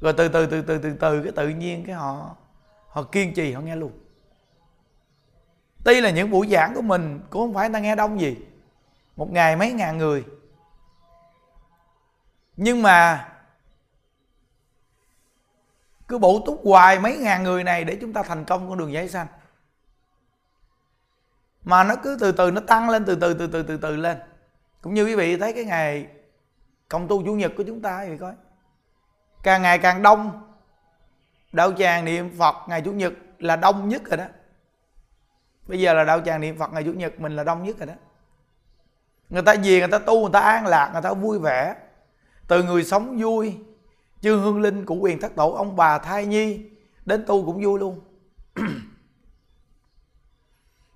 Rồi 0.00 0.12
từ 0.12 0.28
từ 0.28 0.46
từ 0.46 0.62
từ 0.62 0.78
từ 0.78 0.92
từ 1.00 1.22
cái 1.22 1.32
tự 1.36 1.48
nhiên 1.48 1.84
cái 1.86 1.94
họ 1.94 2.36
họ 2.88 3.02
kiên 3.02 3.34
trì, 3.34 3.52
họ 3.52 3.60
nghe 3.60 3.76
luôn. 3.76 3.92
Tuy 5.84 6.00
là 6.00 6.10
những 6.10 6.30
buổi 6.30 6.48
giảng 6.48 6.74
của 6.74 6.82
mình 6.82 7.20
cũng 7.30 7.42
không 7.42 7.54
phải 7.54 7.68
người 7.68 7.74
ta 7.74 7.80
nghe 7.80 7.94
đông 7.94 8.20
gì, 8.20 8.36
một 9.16 9.32
ngày 9.32 9.56
mấy 9.56 9.72
ngàn 9.72 9.98
người 9.98 10.24
nhưng 12.58 12.82
mà 12.82 13.28
cứ 16.08 16.18
bổ 16.18 16.42
túc 16.46 16.60
hoài 16.64 17.00
mấy 17.00 17.16
ngàn 17.16 17.42
người 17.42 17.64
này 17.64 17.84
để 17.84 17.98
chúng 18.00 18.12
ta 18.12 18.22
thành 18.22 18.44
công 18.44 18.68
con 18.68 18.78
đường 18.78 18.92
giải 18.92 19.08
sanh 19.08 19.26
mà 21.64 21.84
nó 21.84 21.94
cứ 22.02 22.16
từ 22.20 22.32
từ 22.32 22.50
nó 22.50 22.60
tăng 22.60 22.90
lên, 22.90 23.04
từ 23.04 23.14
từ 23.14 23.34
từ 23.34 23.46
từ 23.46 23.62
từ 23.62 23.76
từ 23.76 23.96
lên. 23.96 24.18
Cũng 24.82 24.94
như 24.94 25.04
quý 25.04 25.14
vị 25.14 25.36
thấy 25.36 25.52
cái 25.52 25.64
ngày 25.64 26.06
công 26.88 27.08
tu 27.08 27.24
chủ 27.24 27.34
nhật 27.34 27.52
của 27.56 27.62
chúng 27.66 27.82
ta 27.82 28.04
thì 28.06 28.18
coi. 28.18 28.32
Càng 29.42 29.62
ngày 29.62 29.78
càng 29.78 30.02
đông. 30.02 30.52
Đạo 31.52 31.72
tràng 31.72 32.04
niệm 32.04 32.38
phật 32.38 32.56
ngày 32.68 32.82
chủ 32.84 32.92
nhật 32.92 33.12
là 33.38 33.56
đông 33.56 33.88
nhất 33.88 34.02
rồi 34.04 34.16
đó. 34.16 34.24
Bây 35.66 35.80
giờ 35.80 35.92
là 35.94 36.04
đạo 36.04 36.20
tràng 36.20 36.40
niệm 36.40 36.58
phật 36.58 36.72
ngày 36.72 36.84
chủ 36.84 36.92
nhật 36.92 37.20
mình 37.20 37.36
là 37.36 37.44
đông 37.44 37.62
nhất 37.62 37.78
rồi 37.78 37.86
đó. 37.86 37.94
Người 39.28 39.42
ta 39.42 39.52
gì 39.52 39.78
người 39.78 39.88
ta 39.88 39.98
tu, 39.98 40.20
người 40.20 40.32
ta 40.32 40.40
an 40.40 40.66
lạc, 40.66 40.90
người 40.92 41.02
ta 41.02 41.12
vui 41.12 41.38
vẻ 41.38 41.74
từ 42.48 42.62
người 42.62 42.84
sống 42.84 43.18
vui 43.20 43.56
chư 44.20 44.36
hương 44.36 44.60
linh 44.60 44.86
của 44.86 44.94
quyền 44.94 45.20
thất 45.20 45.34
tổ 45.36 45.52
ông 45.52 45.76
bà 45.76 45.98
thai 45.98 46.26
nhi, 46.26 46.60
đến 47.04 47.24
tu 47.26 47.46
cũng 47.46 47.64
vui 47.64 47.78
luôn. 47.78 48.00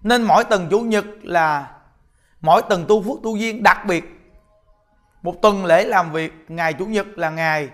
Nên 0.02 0.22
mỗi 0.22 0.44
tuần 0.44 0.68
chủ 0.70 0.80
nhật 0.80 1.04
là, 1.22 1.80
mỗi 2.40 2.62
tuần 2.68 2.84
tu 2.88 3.02
phước 3.02 3.22
tu 3.22 3.36
duyên 3.36 3.62
đặc 3.62 3.78
biệt. 3.86 4.04
Một 5.22 5.42
tuần 5.42 5.64
lễ 5.64 5.84
làm 5.84 6.12
việc, 6.12 6.32
ngày 6.48 6.72
chủ 6.72 6.86
nhật 6.86 7.06
là 7.16 7.30
ngày 7.30 7.68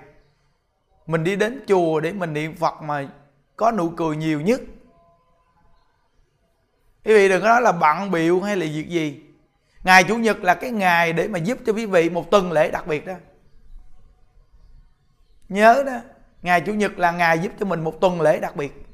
mình 1.07 1.25
đi 1.25 1.37
đến 1.37 1.65
chùa 1.69 2.01
để 2.01 2.13
mình 2.13 2.33
niệm 2.33 2.57
phật 2.57 2.83
mà 2.83 3.09
có 3.57 3.71
nụ 3.73 3.89
cười 3.89 4.17
nhiều 4.17 4.41
nhất. 4.41 4.61
Quý 7.05 7.15
vị 7.15 7.29
đừng 7.29 7.43
có 7.43 7.49
nói 7.49 7.63
là 7.63 7.73
bận 7.73 8.11
biệu 8.11 8.41
hay 8.41 8.57
là 8.57 8.67
việc 8.67 8.89
gì. 8.89 9.23
Ngày 9.85 10.05
chủ 10.05 10.17
nhật 10.17 10.39
là 10.41 10.55
cái 10.55 10.71
ngày 10.71 11.13
để 11.13 11.29
mà 11.29 11.39
giúp 11.39 11.59
cho 11.67 11.73
quý 11.73 11.87
vị 11.87 12.11
một 12.11 12.31
tuần 12.31 12.53
lễ 12.53 12.71
đặc 12.71 12.87
biệt 12.87 13.07
đó 13.07 13.15
nhớ 15.49 15.83
đó. 15.87 16.01
Ngày 16.43 16.61
chủ 16.61 16.75
nhật 16.75 16.99
là 16.99 17.11
ngày 17.11 17.39
giúp 17.39 17.53
cho 17.61 17.67
mình 17.67 17.85
một 17.85 18.01
tuần 18.01 18.21
lễ 18.21 18.41
đặc 18.41 18.57
biệt. 18.57 18.87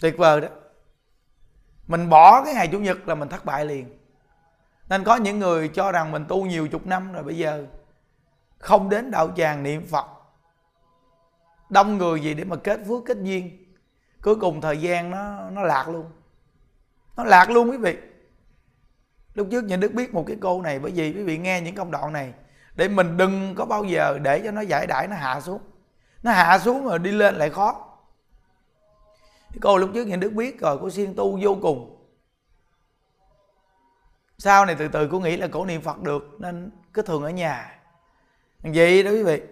Tuyệt 0.00 0.18
vời 0.18 0.40
đó. 0.40 0.48
Mình 1.86 2.08
bỏ 2.08 2.44
cái 2.44 2.54
ngày 2.54 2.68
chủ 2.68 2.78
nhật 2.78 3.08
là 3.08 3.14
mình 3.14 3.28
thất 3.28 3.44
bại 3.44 3.64
liền. 3.64 3.98
Nên 4.88 5.04
có 5.04 5.16
những 5.16 5.38
người 5.38 5.68
cho 5.68 5.92
rằng 5.92 6.12
mình 6.12 6.24
tu 6.28 6.46
nhiều 6.46 6.68
chục 6.68 6.86
năm 6.86 7.12
rồi 7.12 7.22
bây 7.22 7.38
giờ 7.38 7.66
không 8.58 8.88
đến 8.88 9.10
đạo 9.10 9.32
tràng 9.36 9.62
niệm 9.62 9.86
phật. 9.86 10.06
Đông 11.70 11.98
người 11.98 12.20
gì 12.20 12.34
để 12.34 12.44
mà 12.44 12.56
kết 12.56 12.80
phước, 12.88 13.02
kết 13.06 13.16
duyên. 13.22 13.74
Cuối 14.22 14.36
cùng 14.36 14.60
thời 14.60 14.80
gian 14.80 15.10
nó 15.10 15.50
nó 15.50 15.62
lạc 15.62 15.88
luôn. 15.88 16.10
Nó 17.16 17.24
lạc 17.24 17.50
luôn 17.50 17.70
quý 17.70 17.76
vị. 17.76 17.96
Lúc 19.34 19.48
trước 19.50 19.64
nhà 19.64 19.76
đức 19.76 19.94
biết 19.94 20.14
một 20.14 20.24
cái 20.26 20.36
cô 20.40 20.62
này 20.62 20.78
bởi 20.78 20.92
vì 20.92 21.12
quý 21.12 21.22
vị 21.22 21.38
nghe 21.38 21.60
những 21.60 21.74
công 21.74 21.90
đoạn 21.90 22.12
này 22.12 22.32
để 22.74 22.88
mình 22.88 23.16
đừng 23.16 23.54
có 23.54 23.64
bao 23.64 23.84
giờ 23.84 24.18
để 24.22 24.40
cho 24.44 24.50
nó 24.50 24.60
giải 24.60 24.86
đãi, 24.86 25.08
nó 25.08 25.16
hạ 25.16 25.40
xuống. 25.40 25.60
Nó 26.22 26.32
hạ 26.32 26.58
xuống 26.58 26.84
rồi 26.84 26.98
đi 26.98 27.10
lên 27.10 27.34
lại 27.34 27.50
khó. 27.50 27.88
Cô 29.60 29.76
lúc 29.76 29.90
trước 29.94 30.06
nhà 30.06 30.16
đức 30.16 30.32
biết 30.32 30.60
rồi 30.60 30.78
cô 30.80 30.90
siêng 30.90 31.14
tu 31.14 31.38
vô 31.42 31.56
cùng. 31.62 31.98
Sau 34.38 34.66
này 34.66 34.76
từ 34.78 34.88
từ 34.88 35.08
cô 35.10 35.20
nghĩ 35.20 35.36
là 35.36 35.48
cổ 35.48 35.64
niệm 35.64 35.82
phật 35.82 36.02
được, 36.02 36.36
nên 36.38 36.70
cứ 36.94 37.02
thường 37.02 37.22
ở 37.22 37.30
nhà. 37.30 37.80
Vậy 38.58 39.02
đó 39.02 39.10
quý 39.10 39.22
vị, 39.22 39.42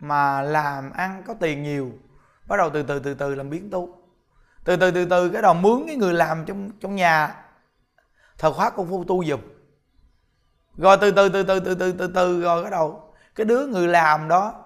mà 0.00 0.42
làm 0.42 0.92
ăn 0.92 1.22
có 1.26 1.34
tiền 1.34 1.62
nhiều, 1.62 1.92
bắt 2.48 2.56
đầu 2.56 2.70
từ 2.70 2.82
từ 2.82 2.98
từ 2.98 3.14
từ 3.14 3.34
làm 3.34 3.50
biến 3.50 3.70
tu. 3.70 3.98
Từ 4.64 4.76
từ 4.76 4.90
từ 4.90 5.04
từ, 5.04 5.30
cái 5.30 5.42
đầu 5.42 5.54
mướn 5.54 5.82
cái 5.86 5.96
người 5.96 6.14
làm 6.14 6.44
trong 6.44 6.70
trong 6.80 6.96
nhà. 6.96 7.44
Thờ 8.38 8.52
khóa 8.52 8.70
công 8.70 8.88
phu 8.88 9.04
tu 9.04 9.24
giùm 9.24 9.40
rồi 10.76 10.96
từ 11.00 11.10
từ 11.10 11.28
từ 11.28 11.42
từ 11.42 11.60
từ 11.60 11.74
từ 11.74 11.92
từ 11.92 12.06
từ, 12.14 12.42
rồi 12.42 12.62
cái 12.62 12.70
đầu. 12.70 13.14
Cái 13.34 13.44
đứa 13.44 13.66
người 13.66 13.88
làm 13.88 14.28
đó, 14.28 14.64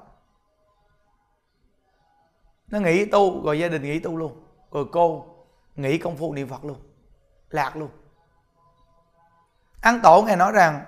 nó 2.67 2.79
nghỉ 2.79 3.05
tu, 3.05 3.45
rồi 3.45 3.59
gia 3.59 3.69
đình 3.69 3.83
nghỉ 3.83 4.00
tu 4.00 4.17
luôn. 4.17 4.45
Rồi 4.71 4.87
cô 4.93 5.37
nghỉ 5.75 5.99
công 5.99 6.17
phu 6.17 6.35
niệm 6.35 6.49
phật 6.49 6.64
luôn. 6.64 6.81
Lạc 7.50 7.76
luôn. 7.76 7.90
Ăn 9.81 10.00
tổ 10.02 10.23
ngài 10.23 10.37
nói 10.37 10.52
rằng, 10.52 10.85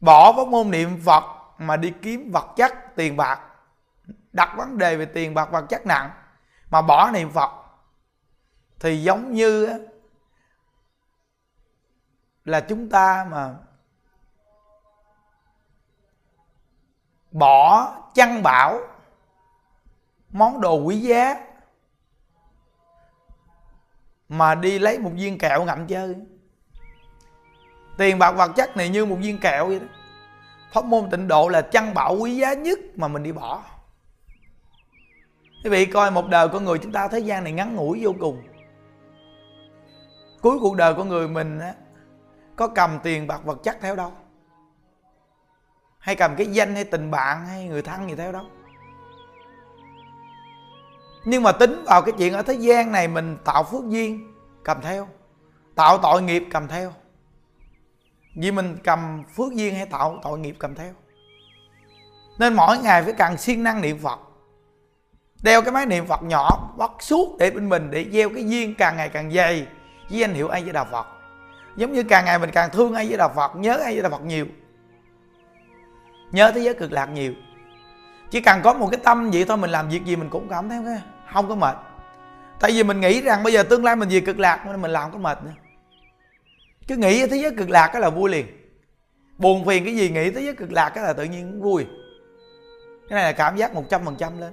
bỏ 0.00 0.32
pháp 0.36 0.48
môn 0.48 0.70
niệm 0.70 1.00
phật 1.04 1.24
mà 1.58 1.76
đi 1.76 1.92
kiếm 2.02 2.30
vật 2.32 2.46
chất, 2.56 2.72
tiền 2.96 3.16
bạc. 3.16 3.40
Đặt 4.32 4.54
vấn 4.56 4.78
đề 4.78 4.96
về 4.96 5.04
tiền 5.04 5.34
bạc, 5.34 5.50
vật 5.52 5.66
chất 5.68 5.86
nặng, 5.86 6.10
mà 6.70 6.82
bỏ 6.82 7.10
niệm 7.10 7.30
phật. 7.30 7.50
Thì 8.80 9.02
giống 9.02 9.32
như 9.32 9.68
là 12.44 12.60
chúng 12.60 12.90
ta 12.90 13.26
mà 13.30 13.54
bỏ 17.32 17.94
chăn 18.14 18.42
bảo 18.42 18.80
món 20.30 20.60
đồ 20.60 20.76
quý 20.76 20.96
giá, 20.96 21.36
mà 24.28 24.54
đi 24.54 24.78
lấy 24.78 24.98
một 24.98 25.10
viên 25.14 25.38
kẹo 25.38 25.64
ngậm 25.64 25.86
chơi. 25.86 26.16
Tiền 27.98 28.18
bạc 28.18 28.30
vật 28.30 28.52
chất 28.56 28.76
này 28.76 28.88
như 28.88 29.04
một 29.06 29.16
viên 29.20 29.38
kẹo 29.38 29.66
vậy 29.66 29.80
đó. 29.80 29.86
Pháp 30.72 30.84
môn 30.84 31.10
tịnh 31.10 31.28
độ 31.28 31.48
là 31.48 31.62
chăn 31.62 31.94
bảo 31.94 32.16
quý 32.16 32.36
giá 32.36 32.54
nhất 32.54 32.78
mà 32.96 33.08
mình 33.08 33.22
đi 33.22 33.32
bỏ. 33.32 33.62
Quý 35.64 35.70
vị 35.70 35.86
coi 35.86 36.10
một 36.10 36.28
đời 36.28 36.48
con 36.48 36.64
người 36.64 36.78
chúng 36.78 36.92
ta 36.92 37.08
thế 37.08 37.18
gian 37.18 37.44
này 37.44 37.52
ngắn 37.52 37.76
ngủi 37.76 38.00
vô 38.04 38.14
cùng. 38.20 38.42
Cuối 40.42 40.58
cuộc 40.60 40.76
đời 40.76 40.94
con 40.94 41.08
người 41.08 41.28
mình 41.28 41.58
á, 41.58 41.74
có 42.56 42.68
cầm 42.68 42.98
tiền 43.02 43.26
bạc 43.26 43.44
vật 43.44 43.58
chất 43.62 43.76
theo 43.80 43.96
đâu? 43.96 44.12
Hay 46.00 46.16
cầm 46.16 46.36
cái 46.36 46.46
danh 46.46 46.74
hay 46.74 46.84
tình 46.84 47.10
bạn 47.10 47.46
hay 47.46 47.64
người 47.64 47.82
thân 47.82 48.08
gì 48.08 48.14
theo 48.14 48.32
đâu 48.32 48.46
nhưng 51.24 51.42
mà 51.42 51.52
tính 51.52 51.84
vào 51.86 52.02
cái 52.02 52.12
chuyện 52.18 52.32
ở 52.32 52.42
thế 52.42 52.54
gian 52.54 52.92
này 52.92 53.08
mình 53.08 53.38
tạo 53.44 53.64
phước 53.64 53.88
duyên, 53.88 54.34
cầm 54.64 54.80
theo. 54.82 55.08
Tạo 55.74 55.98
tội 55.98 56.22
nghiệp, 56.22 56.44
cầm 56.50 56.68
theo. 56.68 56.92
Vì 58.34 58.50
mình 58.50 58.76
cầm 58.84 59.24
phước 59.36 59.52
duyên 59.52 59.74
hay 59.74 59.86
tạo 59.86 60.18
tội 60.22 60.38
nghiệp, 60.38 60.56
cầm 60.58 60.74
theo. 60.74 60.92
Nên 62.38 62.54
mỗi 62.54 62.78
ngày 62.78 63.02
phải 63.02 63.12
cần 63.12 63.36
siêng 63.36 63.62
năng 63.62 63.80
niệm 63.80 63.98
phật. 63.98 64.18
Đeo 65.42 65.62
cái 65.62 65.72
máy 65.72 65.86
niệm 65.86 66.06
phật 66.06 66.22
nhỏ, 66.22 66.74
bắt 66.78 66.90
suốt 67.00 67.36
để 67.38 67.50
bên 67.50 67.68
mình 67.68 67.90
để 67.90 68.06
gieo 68.12 68.28
cái 68.28 68.44
duyên 68.48 68.74
càng 68.74 68.96
ngày 68.96 69.08
càng 69.08 69.32
dày 69.32 69.66
với 70.10 70.18
danh 70.18 70.34
hiệu 70.34 70.48
ai 70.48 70.62
với 70.62 70.72
đạo 70.72 70.86
phật. 70.90 71.06
Giống 71.76 71.92
như 71.92 72.02
càng 72.02 72.24
ngày 72.24 72.38
mình 72.38 72.50
càng 72.50 72.70
thương 72.72 72.94
ai 72.94 73.08
với 73.08 73.16
đạo 73.16 73.32
phật, 73.36 73.56
nhớ 73.56 73.76
ai 73.84 73.92
với 73.92 74.02
đạo 74.02 74.10
phật 74.10 74.22
nhiều 74.22 74.46
nhớ 76.32 76.52
thế 76.54 76.60
giới 76.60 76.74
cực 76.74 76.92
lạc 76.92 77.06
nhiều. 77.06 77.32
Chỉ 78.30 78.40
cần 78.40 78.60
có 78.62 78.74
một 78.74 78.88
cái 78.90 79.00
tâm 79.04 79.30
vậy 79.30 79.44
thôi, 79.48 79.56
mình 79.56 79.70
làm 79.70 79.88
việc 79.88 80.04
gì 80.04 80.16
mình 80.16 80.30
cũng 80.30 80.48
cảm 80.48 80.68
thấy 80.68 80.78
không 81.32 81.48
có 81.48 81.54
mệt. 81.54 81.76
Tại 82.60 82.72
vì 82.72 82.82
mình 82.82 83.00
nghĩ 83.00 83.20
rằng 83.20 83.42
bây 83.42 83.52
giờ 83.52 83.62
tương 83.62 83.84
lai 83.84 83.96
mình 83.96 84.08
về 84.08 84.20
cực 84.20 84.38
lạc 84.38 84.66
nên 84.66 84.82
mình 84.82 84.90
làm 84.90 85.12
có 85.12 85.18
mệt 85.18 85.44
nữa. 85.44 85.52
Cứ 86.88 86.96
nghĩ 86.96 87.26
thế 87.26 87.36
giới 87.36 87.50
cực 87.56 87.70
lạc 87.70 87.90
cái 87.92 88.02
là 88.02 88.10
vui 88.10 88.30
liền. 88.30 88.46
Buồn 89.38 89.66
phiền 89.66 89.84
cái 89.84 89.96
gì 89.96 90.10
nghĩ 90.10 90.30
thế 90.30 90.40
giới 90.40 90.54
cực 90.54 90.72
lạc 90.72 90.88
cái 90.88 91.04
là 91.04 91.12
tự 91.12 91.24
nhiên 91.24 91.62
vui. 91.62 91.86
Cái 93.08 93.16
này 93.16 93.24
là 93.24 93.32
cảm 93.32 93.56
giác 93.56 93.74
một 93.74 93.84
trăm 93.90 94.04
phần 94.04 94.16
trăm 94.18 94.40
lên. 94.40 94.52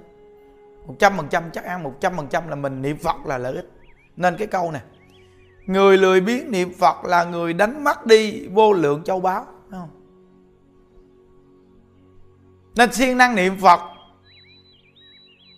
Một 0.86 0.94
trăm 0.98 1.16
phần 1.16 1.28
trăm 1.28 1.50
chắc 1.52 1.64
ăn, 1.64 1.82
một 1.82 1.94
trăm 2.00 2.16
phần 2.16 2.26
trăm 2.28 2.48
là 2.48 2.54
mình 2.54 2.82
niệm 2.82 2.96
phật 2.96 3.16
là 3.26 3.38
lợi 3.38 3.54
ích. 3.54 3.70
Nên 4.16 4.36
cái 4.36 4.46
câu 4.46 4.70
này, 4.70 4.82
người 5.66 5.98
lười 5.98 6.20
biếng 6.20 6.50
niệm 6.50 6.72
phật 6.78 7.04
là 7.04 7.24
người 7.24 7.52
đánh 7.52 7.84
mất 7.84 8.06
đi 8.06 8.46
vô 8.48 8.72
lượng 8.72 9.02
châu 9.04 9.20
báu 9.20 9.46
Đúng 9.68 9.80
không? 9.80 9.97
Nên 12.76 12.92
siêng 12.92 13.18
năng 13.18 13.34
niệm 13.34 13.58
phật 13.60 13.80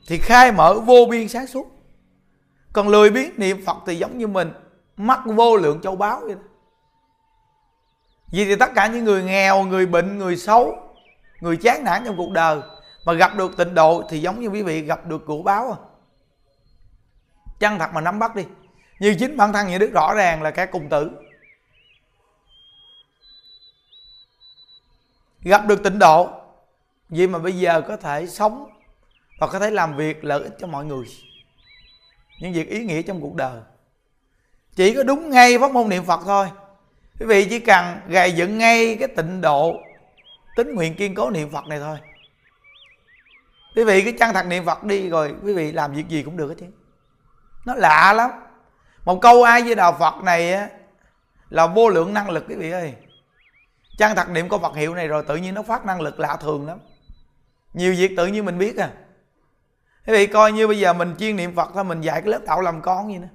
thì 0.07 0.19
khai 0.19 0.53
mở 0.53 0.75
vô 0.75 1.07
biên 1.11 1.29
sáng 1.29 1.47
suốt. 1.47 1.67
Còn 2.73 2.89
lười 2.89 3.11
biếng 3.11 3.31
niệm 3.37 3.65
phật 3.67 3.77
thì 3.87 3.97
giống 3.97 4.19
như 4.19 4.27
mình, 4.27 4.53
mắc 4.97 5.21
vô 5.25 5.57
lượng 5.57 5.81
châu 5.83 5.97
báu 5.97 6.21
vậy 6.21 6.35
đó. 6.35 6.41
Vì 8.33 8.45
thì 8.45 8.57
tất 8.57 8.71
cả 8.75 8.87
những 8.87 9.05
người 9.05 9.23
nghèo, 9.23 9.63
người 9.63 9.87
bệnh, 9.87 10.19
người 10.19 10.37
xấu, 10.37 10.77
người 11.41 11.57
chán 11.57 11.85
nản 11.85 12.03
trong 12.05 12.17
cuộc 12.17 12.31
đời 12.31 12.61
mà 13.07 13.13
gặp 13.13 13.37
được 13.37 13.57
tịnh 13.57 13.75
độ 13.75 14.03
thì 14.11 14.21
giống 14.21 14.41
như 14.41 14.49
quý 14.49 14.63
vị 14.63 14.83
gặp 14.83 15.07
được 15.07 15.23
của 15.27 15.43
báo 15.43 15.71
à. 15.71 15.77
Chân 17.61 17.79
thật 17.79 17.91
mà 17.95 18.01
nắm 18.01 18.19
bắt 18.19 18.37
đi. 18.37 18.45
Như 19.01 19.17
chính 19.19 19.37
bản 19.37 19.53
thân 19.53 19.67
nhà 19.67 19.79
đức 19.79 19.91
rõ 19.95 20.15
ràng 20.15 20.43
là 20.43 20.51
cái 20.51 20.67
cùng 20.67 20.89
tử. 20.89 21.11
Gặp 25.41 25.67
được 25.67 25.83
tịnh 25.83 25.99
độ 25.99 26.40
vì 27.11 27.27
mà 27.27 27.39
bây 27.39 27.53
giờ 27.53 27.81
có 27.81 27.97
thể 27.97 28.27
sống 28.27 28.71
và 29.41 29.47
có 29.47 29.59
thể 29.59 29.71
làm 29.71 29.97
việc 29.97 30.25
lợi 30.25 30.43
ích 30.43 30.53
cho 30.59 30.67
mọi 30.67 30.85
người. 30.85 31.05
Những 32.41 32.53
việc 32.53 32.69
ý 32.69 32.85
nghĩa 32.85 33.03
trong 33.03 33.21
cuộc 33.21 33.35
đời. 33.35 33.61
Chỉ 34.75 34.95
có 34.95 35.03
đúng 35.03 35.31
ngay 35.31 35.59
pháp 35.59 35.73
môn 35.73 35.89
niệm 35.89 36.05
phật 36.05 36.21
thôi. 36.25 36.49
Quý 37.21 37.27
vị 37.27 37.47
chỉ 37.51 37.59
cần 37.59 38.01
gài 38.09 38.33
dựng 38.33 38.59
ngay 38.59 38.97
cái 39.01 39.09
tịnh 39.09 39.41
độ 39.41 39.77
tính 40.57 40.75
nguyện 40.75 40.95
kiên 40.95 41.15
cố 41.15 41.31
niệm 41.31 41.51
phật 41.51 41.67
này 41.67 41.79
thôi. 41.79 41.99
Quý 43.77 43.85
vị 43.85 44.03
cứ 44.05 44.13
chăng 44.19 44.35
thật 44.35 44.47
niệm 44.47 44.65
phật 44.65 44.85
đi 44.85 45.09
rồi 45.09 45.35
quý 45.43 45.55
vị 45.55 45.73
làm 45.73 45.93
việc 45.93 46.09
gì 46.09 46.23
cũng 46.23 46.37
được 46.37 46.49
hết 46.49 46.55
chứ. 46.61 46.67
Nó 47.65 47.75
lạ 47.75 48.13
lắm. 48.13 48.31
Một 49.05 49.19
câu 49.23 49.43
ai 49.43 49.63
với 49.63 49.75
đạo 49.75 49.97
phật 49.99 50.15
này 50.25 50.53
á, 50.53 50.69
là 51.49 51.67
vô 51.67 51.89
lượng 51.89 52.15
năng 52.15 52.31
lực 52.31 52.45
quý 52.49 52.55
vị 52.55 52.71
ơi. 52.71 52.95
Chăng 53.99 54.17
thật 54.17 54.29
niệm 54.29 54.49
có 54.49 54.59
phật 54.59 54.77
hiệu 54.77 54.95
này 54.95 55.09
rồi 55.09 55.25
tự 55.29 55.37
nhiên 55.37 55.55
nó 55.55 55.63
phát 55.63 55.87
năng 55.87 56.01
lực 56.01 56.21
lạ 56.21 56.37
thường 56.41 56.67
lắm 56.67 56.79
nhiều 57.73 57.95
việc 57.99 58.15
tự 58.17 58.27
nhiên 58.27 58.45
mình 58.45 58.59
biết 58.59 58.77
à. 58.77 58.91
Thế 60.05 60.17
thì 60.17 60.27
coi 60.27 60.53
như 60.53 60.67
bây 60.67 60.79
giờ 60.79 60.93
mình 60.93 61.15
chuyên 61.19 61.37
niệm 61.37 61.55
phật 61.55 61.71
thôi, 61.75 61.85
mình 61.85 62.01
dạy 62.01 62.21
cái 62.21 62.31
lớp 62.31 62.41
tạo 62.47 62.61
làm 62.61 62.83
con 62.83 63.13
gì 63.13 63.19
nữa. 63.19 63.29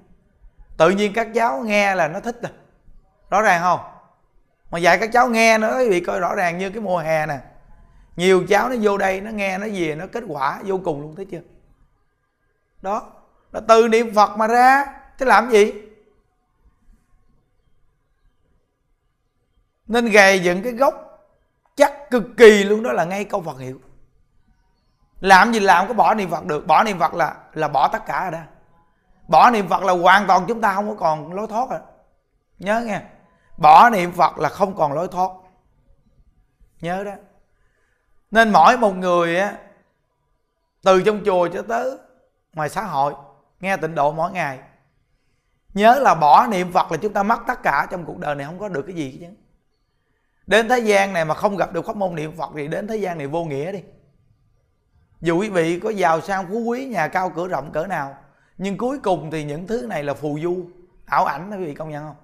Tự 0.76 0.90
nhiên 0.90 1.12
các 1.12 1.28
cháu 1.34 1.62
nghe 1.64 1.94
là 1.94 2.08
nó 2.08 2.20
thích 2.20 2.36
rồi 2.42 2.52
rõ 3.30 3.42
ràng 3.42 3.62
không? 3.62 3.80
Mà 4.70 4.78
dạy 4.78 4.98
các 4.98 5.10
cháu 5.12 5.28
nghe 5.28 5.58
nữa, 5.58 5.78
quý 5.78 5.88
vị 5.88 6.00
coi 6.00 6.20
rõ 6.20 6.34
ràng 6.34 6.58
như 6.58 6.70
cái 6.70 6.80
mùa 6.80 6.98
hè 6.98 7.26
nè. 7.26 7.38
Nhiều 8.16 8.46
cháu 8.48 8.68
nó 8.68 8.76
vô 8.82 8.98
đây, 8.98 9.20
nó 9.20 9.30
nghe, 9.30 9.58
nó 9.58 9.66
về, 9.72 9.94
nó 9.94 10.06
kết 10.12 10.24
quả 10.28 10.60
vô 10.64 10.80
cùng 10.84 11.00
luôn, 11.02 11.16
thấy 11.16 11.24
chưa? 11.24 11.40
Đó 12.82 13.12
là 13.52 13.60
từ 13.68 13.88
niệm 13.88 14.14
phật 14.14 14.36
mà 14.36 14.46
ra, 14.46 14.86
chứ 15.18 15.24
làm 15.24 15.50
gì? 15.50 15.72
Nên 19.86 20.10
gầy 20.10 20.40
dựng 20.40 20.62
cái 20.62 20.72
gốc 20.72 21.02
chắc 21.76 22.10
cực 22.10 22.24
kỳ 22.36 22.64
luôn, 22.64 22.82
đó 22.82 22.92
là 22.92 23.04
ngay 23.04 23.24
câu 23.24 23.42
phật 23.42 23.58
hiệu 23.58 23.80
làm 25.20 25.52
gì 25.52 25.60
làm, 25.60 25.88
có 25.88 25.94
bỏ 25.94 26.14
niệm 26.14 26.30
phật 26.30 26.44
được. 26.44 26.66
Bỏ 26.66 26.82
niệm 26.84 26.98
phật 26.98 27.14
là 27.14 27.36
là 27.52 27.68
bỏ 27.68 27.88
tất 27.88 28.06
cả 28.06 28.22
rồi 28.22 28.30
đó. 28.30 28.38
Bỏ 29.28 29.50
niệm 29.50 29.68
phật 29.68 29.82
là 29.82 29.92
hoàn 29.92 30.26
toàn 30.26 30.44
chúng 30.48 30.60
ta 30.60 30.74
không 30.74 30.88
có 30.88 30.94
còn 30.94 31.32
lối 31.32 31.46
thoát 31.46 31.70
rồi. 31.70 31.80
Nhớ 32.58 32.80
nghe. 32.80 33.00
Bỏ 33.56 33.90
niệm 33.90 34.12
phật 34.12 34.38
là 34.38 34.48
không 34.48 34.76
còn 34.76 34.92
lối 34.92 35.08
thoát. 35.08 35.30
Nhớ 36.80 37.04
đó. 37.04 37.12
Nên 38.30 38.52
mỗi 38.52 38.76
một 38.76 38.96
người 38.96 39.40
á, 39.40 39.56
từ 40.82 41.02
trong 41.02 41.22
chùa 41.24 41.48
cho 41.48 41.62
tới 41.68 41.98
ngoài 42.52 42.68
xã 42.68 42.82
hội, 42.82 43.14
nghe 43.60 43.76
tịnh 43.76 43.94
độ 43.94 44.12
mỗi 44.12 44.32
ngày, 44.32 44.58
nhớ 45.74 45.98
là 46.00 46.14
bỏ 46.14 46.46
niệm 46.46 46.72
phật 46.72 46.92
là 46.92 46.98
chúng 47.02 47.12
ta 47.12 47.22
mất 47.22 47.38
tất 47.46 47.62
cả, 47.62 47.86
trong 47.90 48.04
cuộc 48.04 48.18
đời 48.18 48.34
này 48.34 48.46
không 48.46 48.58
có 48.58 48.68
được 48.68 48.82
cái 48.86 48.96
gì 48.96 49.18
chứ. 49.20 49.26
Đến 50.46 50.68
thế 50.68 50.78
gian 50.78 51.12
này 51.12 51.24
mà 51.24 51.34
không 51.34 51.56
gặp 51.56 51.72
được 51.72 51.86
pháp 51.86 51.96
môn 51.96 52.14
niệm 52.14 52.36
phật 52.36 52.50
thì 52.56 52.68
đến 52.68 52.86
thế 52.86 52.96
gian 52.96 53.18
này 53.18 53.26
vô 53.26 53.44
nghĩa 53.44 53.72
đi 53.72 53.82
dù 55.20 55.40
quý 55.40 55.48
vị 55.48 55.80
có 55.80 55.90
giàu 55.90 56.20
sang 56.20 56.46
phú 56.48 56.58
quý, 56.58 56.86
nhà 56.86 57.08
cao 57.08 57.30
cửa 57.30 57.48
rộng 57.48 57.72
cỡ 57.72 57.86
nào, 57.86 58.16
nhưng 58.58 58.76
cuối 58.76 58.98
cùng 58.98 59.30
thì 59.30 59.44
những 59.44 59.66
thứ 59.66 59.86
này 59.88 60.02
là 60.02 60.14
phù 60.14 60.38
du. 60.42 60.70
Ảo 61.06 61.24
ảnh 61.24 61.50
đó, 61.50 61.56
quý 61.56 61.64
vị 61.64 61.74
công 61.74 61.90
nhận 61.90 62.04
không? 62.04 62.16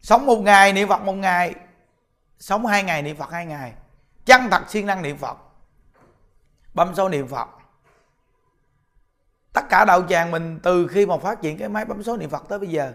Sống 0.00 0.26
một 0.26 0.36
ngày 0.36 0.72
niệm 0.72 0.88
phật 0.88 1.02
một 1.02 1.12
ngày, 1.12 1.54
sống 2.38 2.66
hai 2.66 2.82
ngày 2.82 3.02
niệm 3.02 3.16
phật 3.16 3.30
hai 3.30 3.46
ngày. 3.46 3.72
Chân 4.24 4.42
thật 4.50 4.70
siêng 4.70 4.86
năng 4.86 5.02
niệm 5.02 5.16
phật, 5.16 5.36
bấm 6.74 6.94
số 6.94 7.08
niệm 7.08 7.28
phật. 7.28 7.48
Tất 9.52 9.68
cả 9.68 9.84
đạo 9.84 10.02
tràng 10.08 10.30
mình 10.30 10.60
từ 10.62 10.86
khi 10.86 11.06
mà 11.06 11.16
phát 11.18 11.42
triển 11.42 11.58
cái 11.58 11.68
máy 11.68 11.84
bấm 11.84 12.02
số 12.02 12.16
niệm 12.16 12.30
phật 12.30 12.48
tới 12.48 12.58
bây 12.58 12.68
giờ, 12.68 12.92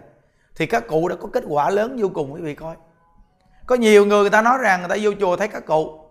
thì 0.56 0.66
các 0.66 0.84
cụ 0.88 1.08
đã 1.08 1.16
có 1.20 1.28
kết 1.32 1.44
quả 1.48 1.70
lớn 1.70 1.96
vô 2.00 2.08
cùng, 2.14 2.32
quý 2.32 2.40
vị 2.40 2.54
coi. 2.54 2.76
Có 3.66 3.74
nhiều 3.74 4.06
người 4.06 4.20
người 4.20 4.30
ta 4.30 4.42
nói 4.42 4.58
rằng 4.58 4.80
người 4.80 4.88
ta 4.88 4.96
vô 5.00 5.10
chùa 5.20 5.36
thấy 5.36 5.48
các 5.48 5.66
cụ 5.66 6.07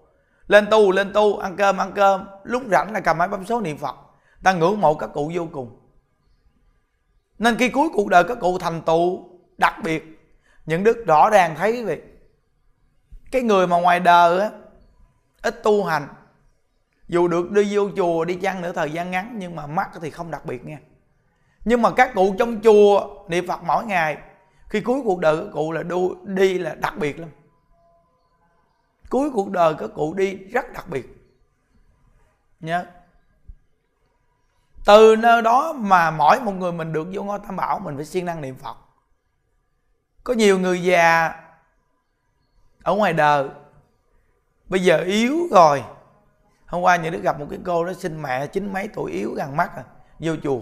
lên 0.47 0.67
tu 0.71 0.91
lên 0.91 1.13
tu 1.13 1.37
ăn 1.37 1.55
cơm 1.55 1.77
ăn 1.77 1.91
cơm. 1.95 2.27
Lúc 2.43 2.63
rảnh 2.71 2.91
là 2.93 2.99
cầm 2.99 3.17
máy 3.17 3.27
bấm 3.27 3.45
số 3.45 3.61
niệm 3.61 3.77
phật. 3.77 3.95
Ta 4.43 4.53
ngưỡng 4.53 4.81
mộ 4.81 4.93
các 4.93 5.09
cụ 5.13 5.31
vô 5.35 5.47
cùng. 5.51 5.79
Nên 7.39 7.57
khi 7.57 7.69
cuối 7.69 7.89
cuộc 7.93 8.07
đời 8.07 8.23
các 8.23 8.39
cụ 8.39 8.57
thành 8.57 8.81
tựu 8.81 9.29
đặc 9.57 9.73
biệt 9.83 10.03
những 10.65 10.83
đức 10.83 11.05
rõ 11.07 11.29
ràng 11.29 11.55
thấy 11.55 11.71
quý 11.71 11.83
vị 11.83 12.01
cái 13.31 13.41
người 13.41 13.67
mà 13.67 13.79
ngoài 13.79 13.99
đời 13.99 14.39
á 14.39 14.51
ít 15.41 15.63
tu 15.63 15.83
hành. 15.83 16.07
Dù 17.07 17.27
được 17.27 17.51
đi 17.51 17.75
vô 17.75 17.89
chùa 17.95 18.25
đi 18.25 18.35
chăng 18.35 18.61
nữa 18.61 18.71
thời 18.75 18.91
gian 18.91 19.11
ngắn 19.11 19.35
nhưng 19.37 19.55
mà 19.55 19.67
mắt 19.67 19.89
thì 20.01 20.09
không 20.09 20.31
đặc 20.31 20.45
biệt 20.45 20.65
nha. 20.65 20.77
Nhưng 21.65 21.81
mà 21.81 21.91
các 21.91 22.11
cụ 22.15 22.35
trong 22.39 22.61
chùa 22.61 23.07
niệm 23.27 23.47
phật 23.47 23.63
mỗi 23.63 23.85
ngày 23.85 24.17
khi 24.69 24.81
cuối 24.81 25.01
cuộc 25.03 25.19
đời 25.19 25.37
các 25.37 25.49
cụ 25.53 25.71
là 25.71 25.83
đu, 25.83 26.15
đi 26.25 26.57
là 26.57 26.75
đặc 26.75 26.93
biệt 26.97 27.19
lắm 27.19 27.29
cuối 29.09 29.31
cuộc 29.33 29.49
đời 29.49 29.73
các 29.79 29.89
cụ 29.95 30.13
đi 30.13 30.35
rất 30.35 30.73
đặc 30.73 30.89
biệt. 30.89 31.05
Nhớ. 32.59 32.85
Từ 34.85 35.15
nơi 35.15 35.41
đó 35.41 35.73
mà 35.73 36.11
mỗi 36.11 36.39
một 36.39 36.51
người 36.51 36.71
mình 36.71 36.93
được 36.93 37.07
vô 37.13 37.23
ngôi 37.23 37.39
tam 37.39 37.55
bảo, 37.55 37.79
mình 37.79 37.95
phải 37.95 38.05
siêng 38.05 38.25
năng 38.25 38.41
niệm 38.41 38.55
phật. 38.55 38.77
Có 40.23 40.33
nhiều 40.33 40.59
người 40.59 40.83
già 40.83 41.35
ở 42.83 42.95
ngoài 42.95 43.13
đời, 43.13 43.49
bây 44.65 44.83
giờ 44.83 44.97
yếu 44.97 45.37
rồi. 45.51 45.83
Hôm 46.65 46.81
qua 46.81 46.95
nhà 46.95 47.09
đức 47.09 47.21
gặp 47.23 47.39
một 47.39 47.47
cái 47.49 47.59
cô 47.65 47.85
đó 47.85 47.93
sinh 47.93 48.21
mẹ 48.21 48.47
chín 48.47 48.73
mấy 48.73 48.87
tuổi, 48.87 49.11
yếu 49.11 49.33
gần 49.33 49.55
mắt 49.57 49.75
à 49.75 49.83
vô 50.19 50.35
chùa. 50.43 50.59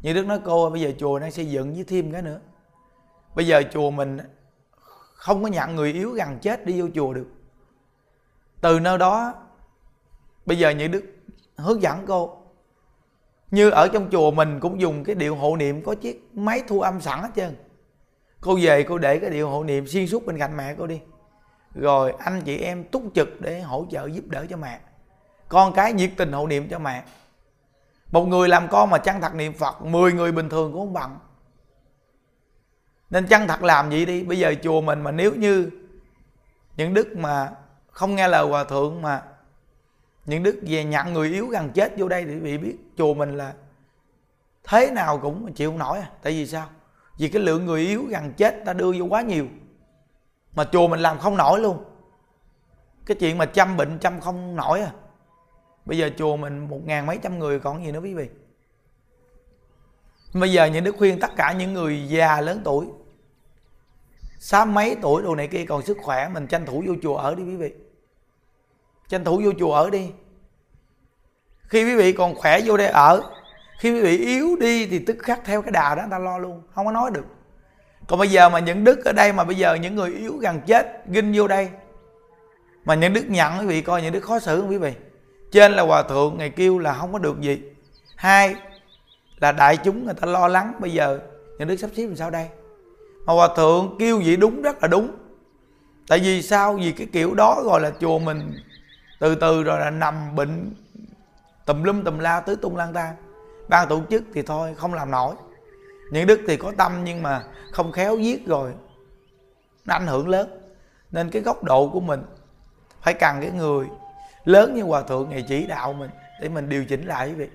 Như 0.00 0.12
đức 0.12 0.26
nói, 0.26 0.40
cô 0.44 0.70
bây 0.70 0.80
giờ 0.80 0.92
chùa 0.98 1.18
đang 1.18 1.30
xây 1.30 1.50
dựng 1.50 1.74
với 1.74 1.84
thêm 1.84 2.12
cái 2.12 2.22
nữa. 2.22 2.40
Bây 3.34 3.46
giờ 3.46 3.62
chùa 3.72 3.90
mình 3.90 4.18
không 5.14 5.42
có 5.42 5.48
nhận 5.48 5.76
người 5.76 5.92
yếu 5.92 6.10
gần 6.10 6.38
chết 6.38 6.66
đi 6.66 6.80
vô 6.80 6.88
chùa 6.94 7.12
được 7.12 7.26
từ 8.60 8.80
nơi 8.80 8.98
đó, 8.98 9.34
bây 10.46 10.58
giờ 10.58 10.70
những 10.70 10.90
đức 10.90 11.04
hướng 11.56 11.82
dẫn 11.82 12.04
cô. 12.06 12.42
Như 13.50 13.70
ở 13.70 13.88
trong 13.88 14.08
chùa 14.10 14.30
mình 14.30 14.60
cũng 14.60 14.80
dùng 14.80 15.04
cái 15.04 15.14
điệu 15.14 15.36
hộ 15.36 15.56
niệm, 15.56 15.82
có 15.82 15.94
chiếc 15.94 16.30
máy 16.32 16.62
thu 16.68 16.80
âm 16.80 17.00
sẵn 17.00 17.22
hết 17.22 17.30
trơn. 17.36 17.56
Cô 18.40 18.58
về, 18.62 18.82
cô 18.82 18.98
để 18.98 19.18
cái 19.18 19.30
điệu 19.30 19.48
hộ 19.48 19.64
niệm 19.64 19.86
xuyên 19.86 20.06
suốt 20.06 20.26
bên 20.26 20.38
cạnh 20.38 20.56
mẹ 20.56 20.74
cô 20.78 20.86
đi. 20.86 21.00
Rồi 21.74 22.12
anh 22.18 22.42
chị 22.42 22.58
em 22.58 22.84
túc 22.84 23.02
trực 23.14 23.40
để 23.40 23.60
hỗ 23.60 23.86
trợ 23.90 24.06
giúp 24.06 24.24
đỡ 24.26 24.46
cho 24.50 24.56
mẹ. 24.56 24.80
Con 25.48 25.72
cái 25.74 25.92
nhiệt 25.92 26.10
tình 26.16 26.32
hộ 26.32 26.46
niệm 26.46 26.68
cho 26.68 26.78
mẹ. 26.78 27.04
Một 28.12 28.24
người 28.24 28.48
làm 28.48 28.68
con 28.68 28.90
mà 28.90 28.98
chăng 28.98 29.20
thật 29.20 29.34
niệm 29.34 29.52
phật 29.52 29.82
10 29.82 30.12
người 30.12 30.32
bình 30.32 30.48
thường 30.48 30.72
cũng 30.72 30.80
không 30.80 30.92
bằng. 30.92 31.18
Nên 33.10 33.26
chăng 33.26 33.48
thật 33.48 33.62
làm 33.62 33.90
gì 33.90 34.06
đi? 34.06 34.22
Bây 34.22 34.38
giờ 34.38 34.54
chùa 34.62 34.80
mình 34.80 35.00
mà 35.00 35.10
nếu 35.10 35.34
như 35.34 35.70
những 36.76 36.94
đức 36.94 37.16
mà 37.16 37.50
không 37.96 38.14
nghe 38.14 38.28
lời 38.28 38.46
hòa 38.46 38.64
thượng 38.64 39.02
mà 39.02 39.22
những 40.26 40.42
đức 40.42 40.60
về 40.62 40.84
nhận 40.84 41.12
người 41.12 41.28
yếu 41.28 41.46
gần 41.46 41.70
chết 41.70 41.92
vô 41.96 42.08
đây 42.08 42.24
thì 42.24 42.40
bị 42.40 42.58
biết 42.58 42.76
chùa 42.96 43.14
mình 43.14 43.36
là 43.36 43.54
thế 44.64 44.90
nào 44.90 45.18
cũng 45.18 45.52
chịu 45.52 45.70
không 45.70 45.78
nổi 45.78 45.98
à. 45.98 46.10
Tại 46.22 46.32
vì 46.32 46.46
sao? 46.46 46.68
Vì 47.18 47.28
cái 47.28 47.42
lượng 47.42 47.66
người 47.66 47.80
yếu 47.80 48.04
gần 48.08 48.32
chết 48.32 48.62
ta 48.64 48.72
đưa 48.72 48.92
vô 48.92 49.04
quá 49.04 49.22
nhiều 49.22 49.46
mà 50.54 50.64
chùa 50.72 50.88
mình 50.88 51.00
làm 51.00 51.18
không 51.18 51.36
nổi 51.36 51.60
luôn. 51.60 51.84
Cái 53.06 53.16
chuyện 53.20 53.38
mà 53.38 53.46
chăm 53.46 53.76
bệnh 53.76 53.98
chăm 53.98 54.20
không 54.20 54.56
nổi 54.56 54.80
à. 54.80 54.90
Bây 55.84 55.98
giờ 55.98 56.10
chùa 56.18 56.36
mình 56.36 56.68
một 56.68 56.80
ngàn 56.84 57.06
mấy 57.06 57.18
trăm 57.22 57.38
người 57.38 57.60
còn 57.60 57.84
gì 57.84 57.92
nữa 57.92 58.00
quý 58.00 58.14
vị. 58.14 58.28
Bây 60.34 60.52
giờ 60.52 60.64
những 60.64 60.84
đức 60.84 60.94
khuyên 60.98 61.20
tất 61.20 61.30
cả 61.36 61.52
những 61.52 61.72
người 61.72 62.08
già 62.08 62.40
lớn 62.40 62.60
tuổi, 62.64 62.86
sáu 64.38 64.66
mấy 64.66 64.96
tuổi 65.02 65.22
đồ 65.22 65.34
này 65.34 65.48
kia 65.48 65.64
còn 65.68 65.82
sức 65.82 65.98
khỏe 66.02 66.28
mình 66.28 66.46
tranh 66.46 66.66
thủ 66.66 66.84
vô 66.86 66.94
chùa 67.02 67.16
ở 67.16 67.34
đi 67.34 67.42
quý 67.42 67.56
vị 67.56 67.74
tranh 69.08 69.24
thủ 69.24 69.42
vô 69.44 69.50
chùa 69.58 69.72
ở 69.72 69.90
đi. 69.90 70.10
Khi 71.68 71.84
quý 71.84 71.96
vị 71.96 72.12
còn 72.12 72.34
khỏe 72.34 72.60
vô 72.64 72.76
đây 72.76 72.88
ở, 72.88 73.22
khi 73.78 73.92
quý 73.92 74.00
vị 74.00 74.18
yếu 74.18 74.56
đi 74.60 74.86
thì 74.86 74.98
tức 74.98 75.16
khắc 75.18 75.40
theo 75.44 75.62
cái 75.62 75.70
đà 75.70 75.94
đó 75.94 76.02
người 76.02 76.10
ta 76.10 76.18
lo 76.18 76.38
luôn, 76.38 76.62
không 76.74 76.86
có 76.86 76.92
nói 76.92 77.10
được. 77.10 77.24
Còn 78.08 78.18
bây 78.18 78.28
giờ 78.28 78.48
mà 78.48 78.58
những 78.58 78.84
đức 78.84 79.04
ở 79.04 79.12
đây 79.12 79.32
mà 79.32 79.44
bây 79.44 79.56
giờ 79.56 79.74
những 79.74 79.94
người 79.94 80.10
yếu 80.10 80.36
gần 80.36 80.60
chết, 80.66 81.02
ginh 81.10 81.32
vô 81.34 81.48
đây, 81.48 81.68
mà 82.84 82.94
những 82.94 83.12
đức 83.12 83.24
nhận 83.28 83.58
quý 83.58 83.66
vị 83.66 83.82
coi 83.82 84.02
những 84.02 84.12
đức 84.12 84.20
khó 84.20 84.38
xử 84.38 84.60
không 84.60 84.70
quý 84.70 84.78
vị. 84.78 84.92
Trên 85.52 85.72
là 85.72 85.82
hòa 85.82 86.02
thượng 86.02 86.38
ngày 86.38 86.50
kêu 86.50 86.78
là 86.78 86.92
không 86.92 87.12
có 87.12 87.18
được 87.18 87.40
gì. 87.40 87.62
Hai 88.16 88.54
là 89.40 89.52
đại 89.52 89.76
chúng 89.76 90.04
người 90.04 90.14
ta 90.14 90.26
lo 90.26 90.48
lắng 90.48 90.72
bây 90.78 90.92
giờ 90.92 91.20
những 91.58 91.68
đức 91.68 91.76
sắp 91.76 91.90
xếp 91.96 92.06
làm 92.06 92.16
sao 92.16 92.30
đây? 92.30 92.48
Mà 93.24 93.32
hòa 93.32 93.48
thượng 93.56 93.96
kêu 93.98 94.20
vậy 94.24 94.36
đúng, 94.36 94.62
rất 94.62 94.82
là 94.82 94.88
đúng. 94.88 95.10
Tại 96.08 96.18
vì 96.18 96.42
sao? 96.42 96.74
Vì 96.74 96.92
cái 96.92 97.06
kiểu 97.12 97.34
đó 97.34 97.62
gọi 97.64 97.80
là 97.80 97.92
chùa 98.00 98.18
mình 98.18 98.52
từ 99.18 99.34
từ 99.34 99.62
rồi 99.62 99.80
là 99.80 99.90
nằm 99.90 100.34
bệnh, 100.34 100.74
tùm 101.64 101.82
lum 101.82 102.04
tùm 102.04 102.18
la 102.18 102.40
tứ 102.40 102.56
tung 102.56 102.76
lang 102.76 102.92
tan 102.92 103.16
ban 103.68 103.88
tổ 103.88 104.02
chức 104.10 104.24
thì 104.34 104.42
thôi, 104.42 104.74
không 104.74 104.94
làm 104.94 105.10
nổi. 105.10 105.34
Những 106.10 106.26
đức 106.26 106.40
thì 106.46 106.56
có 106.56 106.72
tâm 106.76 107.04
nhưng 107.04 107.22
mà 107.22 107.42
không 107.72 107.92
khéo 107.92 108.16
viết 108.16 108.46
rồi. 108.46 108.72
Nó 109.84 109.94
ảnh 109.94 110.06
hưởng 110.06 110.28
lớn. 110.28 110.60
Nên 111.10 111.30
cái 111.30 111.42
góc 111.42 111.64
độ 111.64 111.88
của 111.88 112.00
mình 112.00 112.22
phải 113.02 113.14
cần 113.14 113.40
cái 113.40 113.50
người 113.50 113.86
lớn 114.44 114.74
như 114.74 114.82
hòa 114.82 115.02
thượng 115.02 115.30
ngày 115.30 115.44
chỉ 115.48 115.66
đạo 115.66 115.92
mình 115.92 116.10
để 116.40 116.48
mình 116.48 116.68
điều 116.68 116.84
chỉnh 116.84 117.06
lại 117.06 117.28
quý 117.28 117.34
vị. 117.34 117.48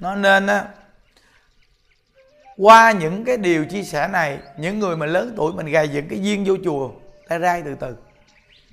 Nó 0.00 0.14
nên 0.14 0.46
á, 0.46 0.64
qua 2.56 2.92
những 2.92 3.24
cái 3.24 3.36
điều 3.36 3.64
chia 3.64 3.82
sẻ 3.82 4.08
này, 4.08 4.38
những 4.56 4.78
người 4.78 4.96
mà 4.96 5.06
lớn 5.06 5.34
tuổi 5.36 5.52
mình 5.52 5.66
gài 5.66 5.88
dựng 5.88 6.08
cái 6.08 6.22
duyên 6.22 6.44
vô 6.46 6.56
chùa, 6.64 6.90
ta 7.28 7.38
rai 7.38 7.62
từ 7.62 7.74
từ 7.74 7.96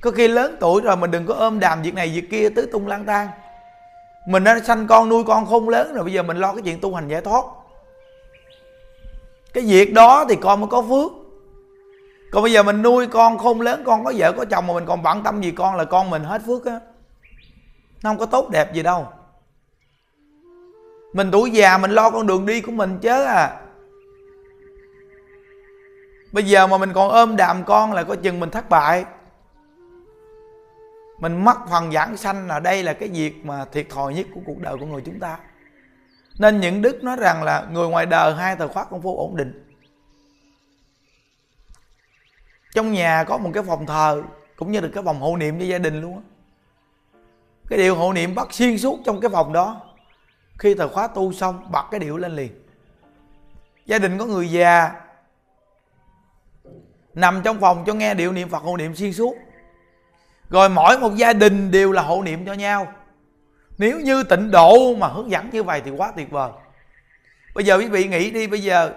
có 0.01 0.11
khi 0.11 0.27
lớn 0.27 0.57
tuổi 0.59 0.81
rồi 0.81 0.97
mình 0.97 1.11
đừng 1.11 1.25
có 1.25 1.33
ôm 1.33 1.59
đàm 1.59 1.81
việc 1.81 1.93
này 1.93 2.09
việc 2.09 2.29
kia, 2.31 2.49
tứ 2.49 2.69
tung 2.71 2.87
lang 2.87 3.05
tan 3.05 3.27
mình 4.27 4.43
đã 4.43 4.59
sanh 4.59 4.87
con 4.87 5.09
nuôi 5.09 5.23
con 5.23 5.45
không 5.45 5.69
lớn 5.69 5.93
rồi, 5.93 6.03
bây 6.03 6.13
giờ 6.13 6.23
mình 6.23 6.37
lo 6.37 6.53
cái 6.53 6.61
chuyện 6.61 6.79
tu 6.79 6.95
hành 6.95 7.07
giải 7.07 7.21
thoát. 7.21 7.45
Cái 9.53 9.63
việc 9.63 9.93
đó 9.93 10.25
thì 10.29 10.35
con 10.35 10.61
mới 10.61 10.67
có 10.69 10.81
phước. 10.81 11.11
Còn 12.31 12.43
bây 12.43 12.51
giờ 12.51 12.63
mình 12.63 12.81
nuôi 12.81 13.07
con 13.07 13.37
không 13.37 13.61
lớn, 13.61 13.83
con 13.85 14.03
có 14.03 14.13
vợ, 14.15 14.31
có 14.31 14.45
chồng 14.45 14.67
mà 14.67 14.73
mình 14.73 14.85
còn 14.85 15.03
bận 15.03 15.23
tâm 15.23 15.41
gì 15.41 15.51
con 15.51 15.75
là 15.75 15.85
con 15.85 16.09
mình 16.09 16.23
hết 16.23 16.41
phước 16.45 16.65
á. 16.65 16.79
Nó 18.03 18.09
không 18.09 18.17
có 18.17 18.25
tốt 18.25 18.49
đẹp 18.49 18.73
gì 18.73 18.83
đâu. 18.83 19.07
Mình 21.13 21.31
tuổi 21.31 21.51
già 21.51 21.77
mình 21.77 21.91
lo 21.91 22.09
con 22.09 22.27
đường 22.27 22.45
đi 22.45 22.61
của 22.61 22.71
mình 22.71 22.99
chứ 23.01 23.23
à. 23.23 23.61
Bây 26.31 26.43
giờ 26.43 26.67
mà 26.67 26.77
mình 26.77 26.93
còn 26.93 27.09
ôm 27.09 27.35
đàm 27.35 27.63
con 27.63 27.93
là 27.93 28.03
coi 28.03 28.17
chừng 28.17 28.39
mình 28.39 28.49
thất 28.49 28.69
bại 28.69 29.05
mình 31.17 31.45
mất 31.45 31.57
phần 31.69 31.91
giảng 31.91 32.17
sanh 32.17 32.47
là 32.47 32.59
đây 32.59 32.83
là 32.83 32.93
cái 32.93 33.09
việc 33.09 33.45
mà 33.45 33.65
thiệt 33.65 33.89
thòi 33.89 34.13
nhất 34.13 34.25
của 34.33 34.41
cuộc 34.45 34.59
đời 34.59 34.77
của 34.77 34.85
người 34.85 35.01
chúng 35.05 35.19
ta. 35.19 35.37
Nên 36.39 36.59
những 36.59 36.81
đức 36.81 37.03
nói 37.03 37.15
rằng 37.19 37.43
là 37.43 37.67
người 37.71 37.89
ngoài 37.89 38.05
đời 38.05 38.35
hai 38.35 38.55
thời 38.55 38.67
khóa 38.67 38.85
công 38.85 39.01
phu 39.01 39.17
ổn 39.17 39.35
định. 39.35 39.63
Trong 42.75 42.93
nhà 42.93 43.23
có 43.23 43.37
một 43.37 43.51
cái 43.53 43.63
phòng 43.63 43.85
thờ, 43.85 44.23
cũng 44.55 44.71
như 44.71 44.81
được 44.81 44.91
cái 44.93 45.03
phòng 45.03 45.19
hộ 45.19 45.37
niệm 45.37 45.59
cho 45.59 45.65
gia 45.65 45.77
đình 45.77 46.01
luôn 46.01 46.15
á. 46.15 46.21
Cái 47.69 47.79
điệu 47.79 47.95
hộ 47.95 48.13
niệm 48.13 48.35
bắt 48.35 48.47
xuyên 48.53 48.77
suốt 48.77 48.99
trong 49.05 49.21
cái 49.21 49.29
phòng 49.29 49.53
đó. 49.53 49.81
Khi 50.59 50.73
thời 50.73 50.89
khóa 50.89 51.07
tu 51.07 51.33
xong, 51.33 51.71
bật 51.71 51.83
cái 51.91 51.99
điệu 51.99 52.17
lên 52.17 52.35
liền. 52.35 52.51
Gia 53.85 53.99
đình 53.99 54.17
có 54.17 54.25
người 54.25 54.51
già 54.51 54.91
nằm 57.13 57.41
trong 57.43 57.59
phòng 57.59 57.83
cho 57.87 57.93
nghe 57.93 58.13
điệu 58.13 58.31
niệm 58.31 58.49
phật 58.49 58.63
hộ 58.63 58.77
niệm 58.77 58.95
xuyên 58.95 59.13
suốt 59.13 59.35
rồi 60.49 60.69
mỗi 60.69 60.99
một 60.99 61.15
gia 61.15 61.33
đình 61.33 61.71
đều 61.71 61.91
là 61.91 62.01
hộ 62.01 62.23
niệm 62.23 62.45
cho 62.45 62.53
nhau. 62.53 62.87
Nếu 63.77 63.99
như 63.99 64.23
tịnh 64.23 64.51
độ 64.51 64.95
mà 64.95 65.07
hướng 65.07 65.31
dẫn 65.31 65.49
như 65.51 65.63
vậy 65.63 65.81
thì 65.85 65.91
quá 65.91 66.11
tuyệt 66.15 66.31
vời. 66.31 66.51
Bây 67.55 67.65
giờ 67.65 67.77
quý 67.77 67.87
vị 67.87 68.07
nghĩ 68.07 68.31
đi, 68.31 68.47
bây 68.47 68.61
giờ 68.61 68.91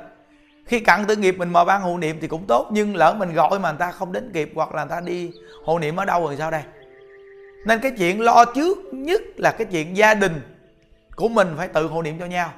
khi 0.66 0.80
cận 0.80 1.06
tử 1.06 1.16
nghiệp 1.16 1.34
mình 1.38 1.48
mà 1.48 1.64
ban 1.64 1.82
hộ 1.82 1.98
niệm 1.98 2.18
thì 2.20 2.28
cũng 2.28 2.46
tốt, 2.46 2.68
nhưng 2.70 2.96
lỡ 2.96 3.14
mình 3.18 3.34
gọi 3.34 3.58
mà 3.58 3.70
người 3.70 3.78
ta 3.78 3.90
không 3.90 4.12
đến 4.12 4.30
kịp 4.34 4.52
hoặc 4.54 4.74
là 4.74 4.84
người 4.84 4.90
ta 4.90 5.00
đi 5.00 5.30
hộ 5.64 5.78
niệm 5.78 5.96
ở 5.96 6.04
đâu 6.04 6.26
rồi 6.26 6.36
sao 6.36 6.50
đây? 6.50 6.62
Nên 7.66 7.80
cái 7.80 7.90
chuyện 7.98 8.20
lo 8.20 8.44
trước 8.44 8.78
nhất 8.92 9.22
là 9.36 9.52
cái 9.52 9.66
chuyện 9.70 9.96
gia 9.96 10.14
đình 10.14 10.40
của 11.16 11.28
mình 11.28 11.54
phải 11.56 11.68
tự 11.68 11.86
hộ 11.86 12.02
niệm 12.02 12.18
cho 12.18 12.26
nhau. 12.26 12.52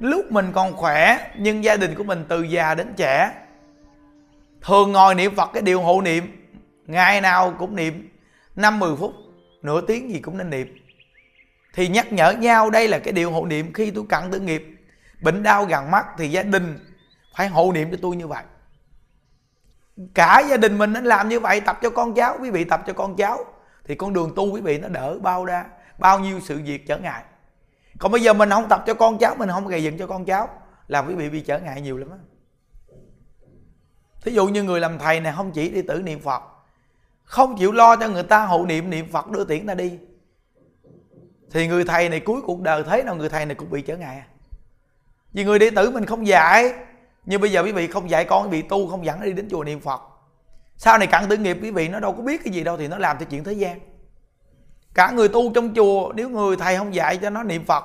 Lúc 0.00 0.32
mình 0.32 0.52
còn 0.52 0.72
khỏe, 0.72 1.18
nhưng 1.38 1.64
gia 1.64 1.76
đình 1.76 1.94
của 1.94 2.04
mình 2.04 2.24
từ 2.28 2.42
già 2.42 2.74
đến 2.74 2.92
trẻ, 2.96 3.30
thường 4.62 4.92
ngồi 4.92 5.14
niệm 5.14 5.34
phật 5.34 5.50
cái 5.52 5.62
điều 5.62 5.80
hộ 5.80 6.00
niệm 6.00 6.45
ngày 6.86 7.20
nào 7.20 7.54
cũng 7.58 7.76
niệm. 7.76 8.08
Năm 8.56 8.78
mười 8.78 8.96
phút, 8.96 9.12
nửa 9.62 9.80
tiếng 9.80 10.10
gì 10.10 10.20
cũng 10.20 10.38
nên 10.38 10.50
niệm. 10.50 10.76
Thì 11.74 11.88
nhắc 11.88 12.12
nhở 12.12 12.32
nhau 12.32 12.70
đây 12.70 12.88
là 12.88 12.98
cái 12.98 13.12
điều 13.12 13.30
hộ 13.30 13.46
niệm 13.46 13.72
khi 13.72 13.90
tôi 13.90 14.04
cận 14.08 14.30
tử 14.30 14.40
nghiệp. 14.40 14.66
Bệnh 15.22 15.42
đau 15.42 15.64
gần 15.64 15.90
mắt 15.90 16.06
thì 16.18 16.28
gia 16.28 16.42
đình 16.42 16.78
phải 17.36 17.48
hộ 17.48 17.72
niệm 17.72 17.90
cho 17.90 17.96
tôi 18.02 18.16
như 18.16 18.26
vậy. 18.26 18.44
Cả 20.14 20.42
gia 20.48 20.56
đình 20.56 20.78
mình 20.78 20.92
nên 20.92 21.04
làm 21.04 21.28
như 21.28 21.40
vậy, 21.40 21.60
tập 21.60 21.78
cho 21.82 21.90
con 21.90 22.14
cháu. 22.14 22.38
Quý 22.40 22.50
vị 22.50 22.64
tập 22.64 22.82
cho 22.86 22.92
con 22.92 23.16
cháu, 23.16 23.44
thì 23.84 23.94
con 23.94 24.12
đường 24.12 24.32
tu 24.36 24.52
quý 24.52 24.60
vị 24.60 24.78
nó 24.78 24.88
đỡ 24.88 25.18
bao 25.18 25.44
ra 25.44 25.64
bao 25.98 26.18
nhiêu 26.18 26.40
sự 26.40 26.60
việc 26.64 26.86
trở 26.86 26.98
ngại. 26.98 27.22
Còn 27.98 28.12
bây 28.12 28.20
giờ 28.20 28.32
mình 28.32 28.50
không 28.50 28.68
tập 28.68 28.84
cho 28.86 28.94
con 28.94 29.18
cháu, 29.18 29.34
mình 29.38 29.48
không 29.48 29.66
gây 29.66 29.82
dựng 29.82 29.98
cho 29.98 30.06
con 30.06 30.24
cháu, 30.24 30.48
là 30.88 30.98
quý 30.98 31.14
vị 31.14 31.30
bị 31.30 31.40
trở 31.40 31.58
ngại 31.58 31.80
nhiều 31.80 31.96
lắm 31.96 32.10
á. 32.10 32.18
Thí 34.22 34.32
dụ 34.32 34.46
như 34.46 34.62
người 34.62 34.80
làm 34.80 34.98
thầy 34.98 35.20
này 35.20 35.32
không 35.36 35.52
chỉ 35.52 35.70
đi 35.70 35.82
tử 35.82 36.02
niệm 36.02 36.20
phật 36.20 36.42
không 37.26 37.56
chịu 37.56 37.72
lo 37.72 37.96
cho 37.96 38.08
người 38.08 38.22
ta 38.22 38.44
hộ 38.44 38.66
niệm 38.66 38.90
niệm 38.90 39.08
phật 39.12 39.30
đưa 39.30 39.44
tiễn 39.44 39.66
ta 39.66 39.74
đi. 39.74 39.98
Thì 41.50 41.68
người 41.68 41.84
thầy 41.84 42.08
này 42.08 42.20
cuối 42.20 42.42
cuộc 42.42 42.60
đời 42.60 42.84
thế 42.84 43.02
nào 43.02 43.16
người 43.16 43.28
thầy 43.28 43.46
này 43.46 43.54
cũng 43.54 43.70
bị 43.70 43.82
trở 43.82 43.96
ngại. 43.96 44.22
Vì 45.32 45.44
người 45.44 45.58
đệ 45.58 45.70
tử 45.70 45.90
mình 45.90 46.06
không 46.06 46.26
dạy. 46.26 46.72
Như 47.24 47.38
bây 47.38 47.52
giờ 47.52 47.62
quý 47.62 47.72
vị 47.72 47.86
không 47.86 48.10
dạy 48.10 48.24
con, 48.24 48.44
quý 48.44 48.50
vị 48.50 48.68
tu 48.68 48.88
không 48.88 49.04
dẫn 49.04 49.20
nó 49.20 49.26
đi 49.26 49.32
đến 49.32 49.48
chùa 49.50 49.64
niệm 49.64 49.80
phật. 49.80 50.00
Sau 50.76 50.98
này 50.98 51.06
cận 51.06 51.28
tử 51.28 51.36
nghiệp, 51.36 51.58
quý 51.62 51.70
vị 51.70 51.88
nó 51.88 52.00
đâu 52.00 52.12
có 52.12 52.22
biết 52.22 52.40
cái 52.44 52.52
gì 52.52 52.64
đâu 52.64 52.76
thì 52.76 52.88
nó 52.88 52.98
làm 52.98 53.16
cho 53.18 53.26
chuyện 53.30 53.44
thế 53.44 53.52
gian. 53.52 53.80
Cả 54.94 55.10
người 55.10 55.28
tu 55.28 55.52
trong 55.54 55.74
chùa, 55.74 56.12
nếu 56.12 56.28
người 56.28 56.56
thầy 56.56 56.76
không 56.76 56.94
dạy 56.94 57.16
cho 57.16 57.30
nó 57.30 57.42
niệm 57.42 57.64
phật, 57.64 57.84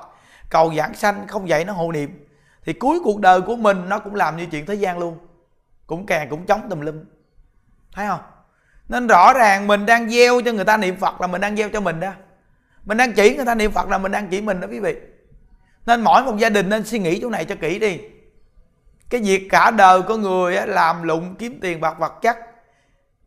cầu 0.49 0.73
giảng 0.77 0.93
sanh, 0.93 1.27
không 1.27 1.49
dạy 1.49 1.65
nó 1.65 1.73
hộ 1.73 1.91
niệm, 1.91 2.27
thì 2.65 2.73
cuối 2.73 2.99
cuộc 3.03 3.19
đời 3.19 3.41
của 3.41 3.55
mình 3.55 3.89
nó 3.89 3.99
cũng 3.99 4.15
làm 4.15 4.37
như 4.37 4.45
chuyện 4.45 4.65
thế 4.65 4.75
gian 4.75 4.99
luôn. 4.99 5.17
Cũng 5.87 6.05
càng 6.05 6.29
cũng 6.29 6.45
chống 6.45 6.69
tùm 6.69 6.81
lum. 6.81 7.03
Thấy 7.91 8.07
không? 8.07 8.19
Nên 8.91 9.07
rõ 9.07 9.33
ràng 9.33 9.67
mình 9.67 9.85
đang 9.85 10.09
gieo 10.09 10.41
cho 10.41 10.51
người 10.51 10.65
ta 10.65 10.77
niệm 10.77 10.95
phật 10.95 11.21
là 11.21 11.27
mình 11.27 11.41
đang 11.41 11.57
gieo 11.57 11.69
cho 11.69 11.81
mình 11.81 11.99
đó. 11.99 12.11
Mình 12.85 12.97
đang 12.97 13.13
chỉ 13.13 13.35
người 13.35 13.45
ta 13.45 13.55
niệm 13.55 13.71
phật 13.71 13.89
là 13.89 13.97
mình 13.97 14.11
đang 14.11 14.27
chỉ 14.27 14.41
mình 14.41 14.59
đó 14.59 14.67
quý 14.71 14.79
vị. 14.79 14.95
Nên 15.85 16.01
mỗi 16.01 16.23
một 16.23 16.37
gia 16.37 16.49
đình 16.49 16.69
nên 16.69 16.85
suy 16.85 16.99
nghĩ 16.99 17.19
chỗ 17.21 17.29
này 17.29 17.45
cho 17.45 17.55
kỹ 17.55 17.79
đi. 17.79 17.99
Cái 19.09 19.21
việc 19.21 19.47
cả 19.49 19.71
đời 19.71 20.01
có 20.01 20.17
người 20.17 20.55
làm 20.67 21.03
lụng, 21.03 21.35
kiếm 21.39 21.59
tiền, 21.61 21.81
bạc 21.81 21.99
vật 21.99 22.13
chất 22.21 22.37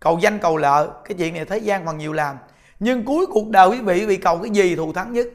cầu 0.00 0.18
danh, 0.18 0.38
cầu 0.38 0.57
lợi, 0.57 0.88
cái 1.05 1.16
chuyện 1.18 1.35
này 1.35 1.44
thế 1.44 1.59
gian 1.59 1.87
còn 1.87 1.98
nhiều 1.98 2.12
làm. 2.12 2.37
Nhưng 2.81 3.05
cuối 3.05 3.27
cuộc 3.27 3.48
đời 3.48 3.68
quý 3.68 3.81
vị 3.81 4.07
bị 4.07 4.16
cầu 4.16 4.38
cái 4.42 4.50
gì 4.50 4.77
thù 4.77 4.92
thắng 4.92 5.12
nhất? 5.12 5.27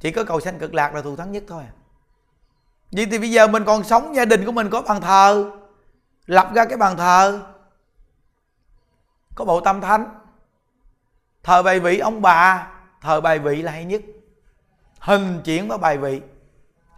Chỉ 0.00 0.10
có 0.10 0.24
cầu 0.24 0.40
sanh 0.40 0.58
cực 0.58 0.74
lạc 0.74 0.94
là 0.94 1.02
thù 1.02 1.16
thắng 1.16 1.32
nhất 1.32 1.42
thôi 1.48 1.62
à. 1.66 1.72
vậy 2.92 3.06
thì 3.10 3.18
bây 3.18 3.30
giờ 3.30 3.46
mình 3.46 3.64
còn 3.64 3.84
sống, 3.84 4.14
gia 4.16 4.24
đình 4.24 4.46
của 4.46 4.52
mình 4.52 4.70
có 4.70 4.82
bàn 4.82 5.00
thờ, 5.00 5.50
lập 6.26 6.50
ra 6.54 6.64
cái 6.64 6.76
bàn 6.76 6.96
thờ 6.96 7.40
có 9.34 9.44
bộ 9.44 9.60
tâm 9.60 9.80
thánh. 9.80 10.18
Thờ 11.42 11.62
bài 11.62 11.80
vị, 11.80 11.98
ông 11.98 12.22
bà, 12.22 12.72
thờ 13.00 13.20
bài 13.20 13.38
vị 13.38 13.62
là 13.62 13.72
hay 13.72 13.84
nhất. 13.84 14.02
Hình 14.98 15.40
chuyển 15.44 15.68
với 15.68 15.78
bài 15.78 15.98
vị 15.98 16.20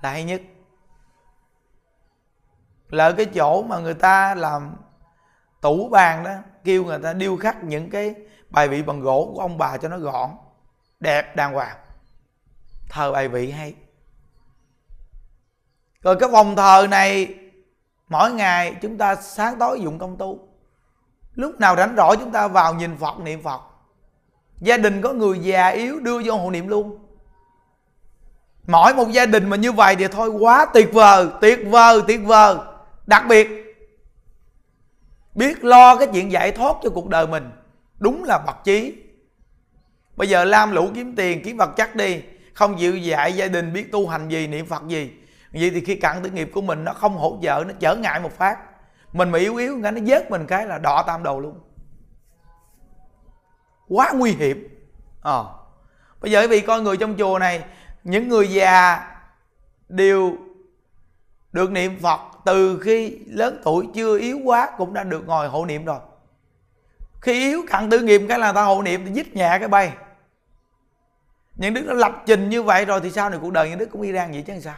là 0.02 0.10
hay 0.10 0.24
nhất. 0.24 0.42
Là 2.88 3.12
cái 3.12 3.26
chỗ 3.26 3.62
mà 3.62 3.78
người 3.78 3.94
ta 3.94 4.34
làm 4.34 4.76
tủ 5.60 5.88
bàn 5.88 6.24
đó, 6.24 6.32
kêu 6.64 6.84
người 6.84 6.98
ta 6.98 7.12
điêu 7.12 7.36
khắc 7.36 7.64
những 7.64 7.90
cái 7.90 8.14
bài 8.50 8.68
vị 8.68 8.82
bằng 8.82 9.00
gỗ 9.00 9.32
của 9.34 9.40
ông 9.40 9.58
bà 9.58 9.76
cho 9.76 9.88
nó 9.88 9.98
gọn, 9.98 10.30
đẹp, 11.00 11.36
đàng 11.36 11.54
hoàng. 11.54 11.76
Thờ 12.88 13.12
bài 13.12 13.28
vị 13.28 13.50
hay. 13.50 13.74
Rồi 16.02 16.16
cái 16.20 16.28
vòng 16.28 16.56
thờ 16.56 16.86
này, 16.90 17.34
mỗi 18.08 18.32
ngày 18.32 18.76
chúng 18.82 18.98
ta 18.98 19.16
sáng 19.16 19.58
tối 19.58 19.80
dụng 19.80 19.98
công 19.98 20.16
tu 20.16 20.48
lúc 21.34 21.60
nào 21.60 21.76
rảnh 21.76 21.94
rỗi 21.96 22.16
chúng 22.16 22.30
ta 22.30 22.48
vào 22.48 22.74
nhìn 22.74 22.96
phật, 22.96 23.20
niệm 23.20 23.42
phật. 23.42 23.60
Gia 24.60 24.76
đình 24.76 25.02
có 25.02 25.12
người 25.12 25.38
già 25.38 25.68
yếu, 25.68 26.00
đưa 26.00 26.22
vô 26.24 26.36
hộ 26.36 26.50
niệm 26.50 26.68
luôn. 26.68 26.98
Mỗi 28.66 28.94
một 28.94 29.08
gia 29.10 29.26
đình 29.26 29.48
mà 29.48 29.56
như 29.56 29.72
vậy 29.72 29.96
thì 29.96 30.08
thôi, 30.08 30.28
quá 30.28 30.66
tuyệt 30.74 30.92
vời 30.92 31.28
tuyệt 31.40 31.58
vời 31.70 32.00
tuyệt 32.06 32.20
vời. 32.24 32.56
Đặc 33.06 33.24
biệt, 33.28 33.48
biết 35.34 35.64
lo 35.64 35.96
cái 35.96 36.08
chuyện 36.12 36.32
giải 36.32 36.52
thoát 36.52 36.76
cho 36.82 36.90
cuộc 36.90 37.08
đời 37.08 37.26
mình, 37.26 37.50
đúng 37.98 38.24
là 38.24 38.38
bậc 38.46 38.64
chí. 38.64 38.94
Bây 40.16 40.28
giờ 40.28 40.44
lam 40.44 40.72
lũ 40.72 40.88
kiếm 40.94 41.16
tiền, 41.16 41.42
kiếm 41.44 41.56
vật 41.56 41.70
chất 41.76 41.96
đi, 41.96 42.22
không 42.54 42.76
chịu 42.78 42.96
dạy 42.96 43.32
gia 43.32 43.46
đình 43.46 43.72
biết 43.72 43.92
tu 43.92 44.08
hành 44.08 44.28
gì, 44.28 44.46
niệm 44.46 44.66
phật 44.66 44.82
gì. 44.88 45.12
Vậy 45.52 45.70
thì 45.70 45.80
khi 45.80 45.94
cận 45.94 46.22
tử 46.22 46.30
nghiệp 46.30 46.50
của 46.54 46.60
mình, 46.60 46.84
nó 46.84 46.92
không 46.92 47.16
hỗ 47.16 47.38
trợ, 47.42 47.64
nó 47.66 47.74
trở 47.80 47.96
ngại 47.96 48.20
một 48.20 48.38
phát 48.38 48.58
mình 49.14 49.31
mà 49.31 49.38
yếu 49.38 49.57
yếu 49.57 49.81
cái 49.83 49.92
nó 49.92 50.00
vớt 50.07 50.31
mình 50.31 50.46
cái 50.46 50.66
là 50.66 50.79
đọ 50.79 51.05
tam 51.07 51.22
đầu 51.22 51.40
luôn. 51.40 51.61
Quá 53.88 54.12
nguy 54.14 54.33
hiểm. 54.33 54.68
À. 55.22 55.40
bây 56.20 56.31
giờ 56.31 56.40
quý 56.40 56.46
vị 56.46 56.61
coi 56.61 56.83
người 56.83 56.96
trong 56.96 57.14
chùa 57.18 57.38
này, 57.38 57.64
những 58.05 58.29
người 58.29 58.50
già 58.50 59.07
đều 59.88 60.37
được 61.53 61.70
niệm 61.70 62.00
phật 62.03 62.20
từ 62.44 62.81
khi 62.83 63.18
lớn 63.27 63.61
tuổi, 63.64 63.88
chưa 63.94 64.18
yếu 64.18 64.38
quá 64.44 64.70
cũng 64.79 64.94
đã 64.94 65.05
được 65.05 65.27
ngồi 65.27 65.48
hộ 65.48 65.66
niệm 65.66 65.85
rồi. 65.85 65.98
Khi 67.20 67.33
yếu 67.33 67.62
cặn 67.68 67.90
tư 67.90 68.00
nghiệp 68.00 68.22
cái 68.29 68.38
là 68.38 68.53
ta 68.53 68.62
hộ 68.62 68.83
niệm 68.83 69.07
thì 69.07 69.12
dít 69.12 69.35
nhẹ 69.35 69.57
cái 69.59 69.68
bay. 69.68 69.92
Những 71.57 71.74
đức 71.74 71.85
nó 71.87 71.92
lập 71.92 72.22
trình 72.27 72.50
như 72.50 72.62
vậy 72.62 72.85
rồi 72.85 73.00
thì 73.00 73.11
sau 73.11 73.31
này 73.31 73.38
cuộc 73.42 73.53
đời 73.53 73.70
những 73.70 73.79
đức 73.79 73.88
cũng 73.92 74.03
đi 74.03 74.12
rang 74.12 74.33
vậy 74.33 74.44
chứ 74.46 74.61
sao? 74.61 74.77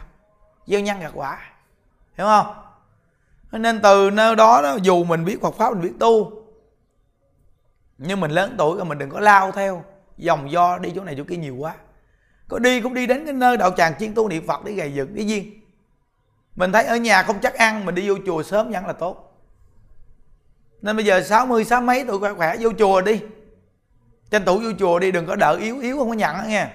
Gieo 0.67 0.79
nhân 0.79 0.99
gặt 0.99 1.11
quả. 1.13 1.39
Hiểu 2.17 2.27
không? 2.27 2.66
Nên 3.51 3.81
từ 3.81 4.09
nơi 4.09 4.35
đó, 4.35 4.61
đó 4.61 4.77
dù 4.81 5.03
mình 5.03 5.25
biết 5.25 5.41
Phật 5.41 5.55
pháp 5.55 5.73
mình 5.73 5.81
biết 5.81 5.93
tu 5.99 6.43
nhưng 7.97 8.19
mình 8.19 8.31
lớn 8.31 8.55
tuổi 8.57 8.77
rồi 8.77 8.85
mình 8.85 8.97
đừng 8.97 9.09
có 9.09 9.19
lao 9.19 9.51
theo 9.51 9.83
dòng 10.17 10.51
do 10.51 10.77
đi 10.77 10.91
chỗ 10.95 11.03
này 11.03 11.15
chỗ 11.17 11.23
kia 11.23 11.35
nhiều 11.35 11.55
quá. 11.55 11.75
Có 12.47 12.59
đi 12.59 12.81
cũng 12.81 12.93
đi 12.93 13.07
đến 13.07 13.25
cái 13.25 13.33
nơi 13.33 13.57
đạo 13.57 13.71
tràng 13.77 13.93
chuyên 13.99 14.13
tu 14.13 14.29
niệm 14.29 14.47
phật 14.47 14.65
để 14.65 14.71
gầy 14.71 14.93
dựng 14.93 15.15
đi 15.15 15.25
duyên 15.25 15.61
mình 16.55 16.71
thấy 16.71 16.83
ở 16.83 16.97
nhà 16.97 17.23
không 17.23 17.39
chắc 17.39 17.53
ăn 17.53 17.85
mình 17.85 17.95
đi 17.95 18.09
vô 18.09 18.15
chùa 18.25 18.43
sớm 18.43 18.71
vẫn 18.71 18.85
là 18.85 18.93
tốt. 18.93 19.37
Nên 20.81 20.95
bây 20.95 21.05
giờ 21.05 21.21
60 21.21 21.63
sáu 21.63 21.81
mấy 21.81 22.05
tuổi 22.07 22.19
khỏe 22.19 22.33
khỏe 22.33 22.55
vô 22.59 22.69
chùa 22.79 23.01
đi. 23.01 23.21
Tranh 24.29 24.45
thủ 24.45 24.59
vô 24.59 24.69
chùa 24.79 24.99
đi 24.99 25.11
đừng 25.11 25.25
có 25.25 25.35
đợi 25.35 25.57
yếu 25.59 25.79
yếu 25.79 25.97
không 25.97 26.09
có 26.09 26.13
nhận 26.13 26.37
đó 26.37 26.43
nghe. 26.47 26.67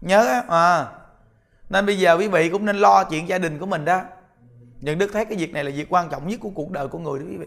Nhớ 0.00 0.42
à. 0.48 0.86
Nên 1.70 1.86
bây 1.86 1.98
giờ 1.98 2.16
quý 2.16 2.28
vị 2.28 2.48
cũng 2.48 2.64
nên 2.64 2.76
lo 2.76 3.04
chuyện 3.04 3.28
gia 3.28 3.38
đình 3.38 3.58
của 3.58 3.66
mình 3.66 3.84
đó 3.84 4.02
nhận 4.82 4.98
đức 4.98 5.10
thấy 5.12 5.24
cái 5.24 5.38
việc 5.38 5.52
này 5.52 5.64
là 5.64 5.70
việc 5.70 5.86
quan 5.90 6.08
trọng 6.10 6.28
nhất 6.28 6.40
của 6.40 6.50
cuộc 6.50 6.70
đời 6.70 6.88
của 6.88 6.98
người 6.98 7.18
đó 7.18 7.24
quý 7.30 7.36
vị. 7.36 7.46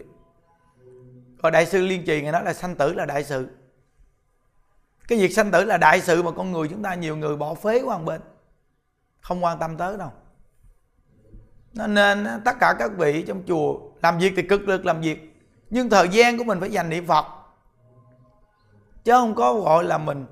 Còn 1.42 1.52
đại 1.52 1.66
sư 1.66 1.86
liên 1.86 2.04
trì 2.04 2.22
ngài 2.22 2.32
nói 2.32 2.44
là 2.44 2.52
sanh 2.52 2.74
tử 2.74 2.94
là 2.94 3.06
đại 3.06 3.24
sự. 3.24 3.48
Cái 5.08 5.18
việc 5.18 5.32
sanh 5.32 5.50
tử 5.50 5.64
là 5.64 5.76
đại 5.76 6.00
sự 6.00 6.22
mà 6.22 6.30
con 6.30 6.52
người 6.52 6.68
chúng 6.68 6.82
ta 6.82 6.94
nhiều 6.94 7.16
người 7.16 7.36
bỏ 7.36 7.54
phế 7.54 7.82
qua 7.82 7.98
một 7.98 8.04
bên. 8.04 8.20
Không 9.20 9.44
quan 9.44 9.58
tâm 9.58 9.76
tới 9.76 9.98
đâu. 9.98 10.10
Nên, 11.72 12.26
tất 12.44 12.56
cả 12.60 12.74
các 12.78 12.90
vị 12.96 13.24
trong 13.28 13.42
chùa 13.46 13.78
làm 14.02 14.18
việc 14.18 14.32
thì 14.36 14.42
cực 14.42 14.68
lực 14.68 14.86
làm 14.86 15.00
việc. 15.00 15.36
Nhưng 15.70 15.90
thời 15.90 16.08
gian 16.08 16.38
của 16.38 16.44
mình 16.44 16.60
phải 16.60 16.70
dành 16.70 16.90
niệm 16.90 17.06
phật. 17.06 17.26
Chứ 19.04 19.12
không 19.12 19.34
có 19.34 19.54
gọi 19.54 19.84
là 19.84 19.98
mình 19.98 20.26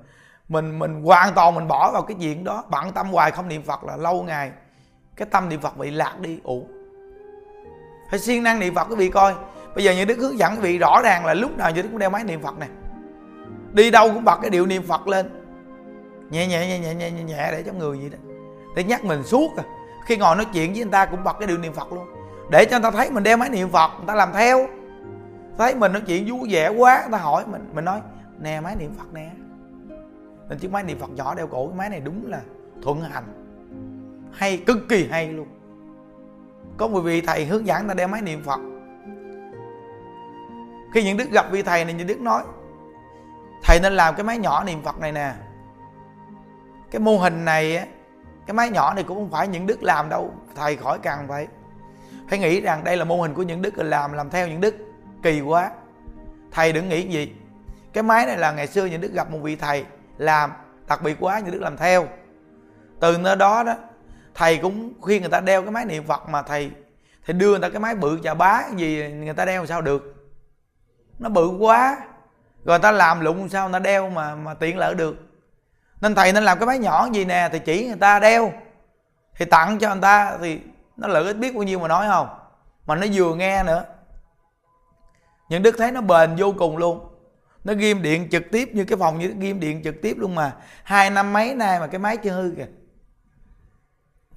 mình 0.47 0.79
mình 0.79 1.03
hoàn 1.03 1.33
toàn 1.33 1.55
mình 1.55 1.67
bỏ 1.67 1.91
vào 1.91 2.01
cái 2.01 2.17
chuyện 2.19 2.43
đó. 2.43 2.63
Bận 2.69 2.91
tâm 2.91 3.09
hoài 3.09 3.31
không 3.31 3.47
niệm 3.47 3.63
phật 3.63 3.83
là 3.83 3.97
lâu 3.97 4.23
ngày. 4.23 4.51
Cái 5.15 5.27
tâm 5.31 5.49
niệm 5.49 5.61
phật 5.61 5.77
bị 5.77 5.91
lạc 5.91 6.19
đi 6.19 6.39
ủ 6.43 6.67
phải 8.09 8.19
siêng 8.19 8.43
năng 8.43 8.59
niệm 8.59 8.75
phật 8.75 8.87
quý 8.89 8.95
vị 8.95 9.09
coi. 9.09 9.33
Bây 9.75 9.83
giờ 9.83 9.93
những 9.93 10.07
đức 10.07 10.17
hướng 10.17 10.39
dẫn 10.39 10.55
quý 10.55 10.61
vị 10.61 10.77
rõ 10.77 11.01
ràng 11.03 11.25
là 11.25 11.33
lúc 11.33 11.57
nào 11.57 11.71
những 11.71 11.83
đức 11.83 11.89
cũng 11.91 11.99
đeo 11.99 12.09
máy 12.09 12.23
niệm 12.23 12.41
phật 12.41 12.57
này 12.57 12.69
đi 13.75 13.91
đâu 13.91 14.11
cũng 14.13 14.23
bật 14.23 14.39
cái 14.41 14.49
điệu 14.49 14.65
niệm 14.65 14.83
phật 14.83 15.07
lên. 15.07 15.29
Nhẹ 16.29 16.47
nhẹ 16.47 16.67
nhẹ 16.67 16.79
nhẹ 16.79 16.95
nhẹ 16.95 17.11
nhẹ, 17.11 17.23
nhẹ 17.23 17.51
để 17.51 17.63
cho 17.63 17.73
người 17.73 17.97
vậy 17.97 18.09
đó. 18.09 18.17
Để 18.75 18.83
nhắc 18.83 19.03
mình 19.03 19.23
suốt 19.23 19.57
à. 19.57 19.63
Khi 20.05 20.17
ngồi 20.17 20.35
nói 20.35 20.45
chuyện 20.53 20.73
với 20.73 20.81
người 20.81 20.91
ta 20.91 21.05
cũng 21.05 21.23
bật 21.23 21.35
cái 21.39 21.47
điệu 21.47 21.57
niệm 21.57 21.73
phật 21.73 21.93
luôn. 21.93 22.05
Để 22.51 22.65
cho 22.65 22.79
người 22.79 22.91
ta 22.91 22.97
thấy 22.97 23.11
mình 23.11 23.23
đeo 23.23 23.37
máy 23.37 23.49
niệm 23.49 23.69
phật 23.69 23.91
người 23.97 24.07
ta 24.07 24.15
làm 24.15 24.29
theo. 24.33 24.67
Thấy 25.57 25.75
mình 25.75 25.91
nói 25.91 26.01
chuyện 26.07 26.25
vui 26.29 26.49
vẻ 26.51 26.69
quá 26.69 27.01
người 27.01 27.11
ta 27.11 27.17
hỏi 27.17 27.43
mình 27.47 27.69
mình 27.73 27.85
nói 27.85 27.99
nè 28.39 28.61
máy 28.61 28.75
niệm 28.79 28.93
phật 28.97 29.13
nè. 29.13 29.29
Nên 30.49 30.59
chiếc 30.59 30.71
máy 30.71 30.83
niệm 30.83 30.99
phật 30.99 31.09
nhỏ 31.09 31.35
đeo 31.35 31.47
cổ 31.47 31.67
cái 31.67 31.77
máy 31.77 31.89
này 31.89 31.99
đúng 31.99 32.27
là 32.27 32.41
thuận 32.83 33.01
hành. 33.01 33.23
Hay 34.31 34.57
cực 34.57 34.77
kỳ 34.89 35.07
hay 35.11 35.27
luôn 35.27 35.47
có 36.77 36.87
một 36.87 36.99
vị 37.01 37.21
thầy 37.21 37.45
hướng 37.45 37.67
dẫn 37.67 37.87
ta 37.87 37.93
đeo 37.93 38.07
máy 38.07 38.21
niệm 38.21 38.43
phật. 38.43 38.59
Khi 40.93 41.03
những 41.03 41.17
đức 41.17 41.31
gặp 41.31 41.45
vị 41.51 41.61
thầy 41.61 41.85
này, 41.85 41.93
những 41.93 42.07
đức 42.07 42.21
nói, 42.21 42.43
thầy 43.63 43.79
nên 43.79 43.93
làm 43.93 44.15
cái 44.15 44.23
máy 44.23 44.37
nhỏ 44.37 44.63
niệm 44.63 44.83
phật 44.83 44.99
này 44.99 45.11
nè. 45.11 45.33
Cái 46.91 46.99
mô 46.99 47.17
hình 47.17 47.45
này 47.45 47.87
cái 48.45 48.53
máy 48.53 48.69
nhỏ 48.69 48.93
này 48.93 49.03
cũng 49.03 49.17
không 49.17 49.31
phải 49.31 49.47
những 49.47 49.67
đức 49.67 49.83
làm 49.83 50.09
đâu, 50.09 50.33
thầy 50.55 50.75
khỏi 50.75 50.99
cần 50.99 51.27
phải. 51.27 51.47
Phải 52.29 52.39
nghĩ 52.39 52.61
rằng 52.61 52.83
đây 52.83 52.97
là 52.97 53.05
mô 53.05 53.21
hình 53.21 53.33
của 53.33 53.43
những 53.43 53.61
đức 53.61 53.77
làm 53.77 54.13
làm 54.13 54.29
theo 54.29 54.47
những 54.47 54.61
đức 54.61 54.75
kỳ 55.23 55.41
quá. 55.41 55.71
Thầy 56.51 56.73
đừng 56.73 56.89
nghĩ 56.89 57.07
gì. 57.07 57.33
Cái 57.93 58.03
máy 58.03 58.25
này 58.25 58.37
là 58.37 58.51
ngày 58.51 58.67
xưa 58.67 58.85
những 58.85 59.01
đức 59.01 59.13
gặp 59.13 59.31
một 59.31 59.39
vị 59.41 59.55
thầy 59.55 59.85
làm, 60.17 60.51
đặc 60.87 61.01
biệt 61.03 61.17
quá, 61.19 61.39
những 61.39 61.51
đức 61.51 61.61
làm 61.61 61.77
theo. 61.77 62.07
Từ 62.99 63.17
nơi 63.17 63.35
đó 63.35 63.63
đó 63.63 63.73
thầy 64.35 64.57
cũng 64.57 64.93
khuyên 65.01 65.21
người 65.21 65.31
ta 65.31 65.39
đeo 65.39 65.61
cái 65.61 65.71
máy 65.71 65.85
niệm 65.85 66.07
phật 66.07 66.29
mà 66.29 66.41
thầy 66.41 66.71
thầy 67.25 67.33
đưa 67.33 67.49
người 67.49 67.59
ta 67.59 67.69
cái 67.69 67.79
máy 67.79 67.95
bự 67.95 68.19
chà 68.23 68.33
bá 68.33 68.63
gì, 68.75 69.09
người 69.13 69.33
ta 69.33 69.45
đeo 69.45 69.65
sao 69.65 69.81
được? 69.81 70.15
Nó 71.19 71.29
bự 71.29 71.47
quá. 71.59 71.97
Rồi 72.65 72.79
ta 72.79 72.91
làm 72.91 73.19
lụng 73.19 73.49
sao 73.49 73.69
người 73.69 73.73
ta 73.73 73.79
đeo 73.79 74.09
mà 74.09 74.35
mà 74.35 74.53
tiện 74.53 74.77
lợi 74.77 74.95
được. 74.95 75.15
Nên 76.01 76.15
thầy 76.15 76.33
nên 76.33 76.43
làm 76.43 76.59
cái 76.59 76.67
máy 76.67 76.79
nhỏ 76.79 77.07
gì 77.11 77.25
nè, 77.25 77.49
thì 77.51 77.59
chỉ 77.59 77.87
người 77.87 77.97
ta 77.97 78.19
đeo. 78.19 78.53
Thì 79.35 79.45
tặng 79.45 79.79
cho 79.79 79.89
người 79.89 80.01
ta 80.01 80.37
thì 80.41 80.59
nó 80.97 81.07
lợi 81.07 81.23
ích 81.23 81.37
biết 81.37 81.55
bao 81.55 81.63
nhiêu 81.63 81.79
mà 81.79 81.87
nói 81.87 82.07
không? 82.07 82.27
Mà 82.85 82.95
nó 82.95 83.07
vừa 83.13 83.35
nghe 83.35 83.63
nữa. 83.63 83.85
Những 85.49 85.63
đức 85.63 85.75
thấy 85.77 85.91
nó 85.91 86.01
bền 86.01 86.35
vô 86.37 86.53
cùng 86.57 86.77
luôn. 86.77 87.07
Nó 87.63 87.73
ghim 87.73 88.01
điện 88.01 88.27
trực 88.31 88.43
tiếp 88.51 88.69
như 88.73 88.85
cái 88.85 88.97
phòng 88.97 89.19
như 89.19 89.33
ghim 89.39 89.59
điện 89.59 89.81
trực 89.83 89.95
tiếp 90.01 90.15
luôn 90.17 90.35
mà. 90.35 90.51
Hai 90.83 91.09
năm 91.09 91.33
mấy 91.33 91.55
nay 91.55 91.79
mà 91.79 91.87
cái 91.87 91.99
máy 91.99 92.17
chưa 92.17 92.31
hư 92.31 92.53
kìa 92.57 92.67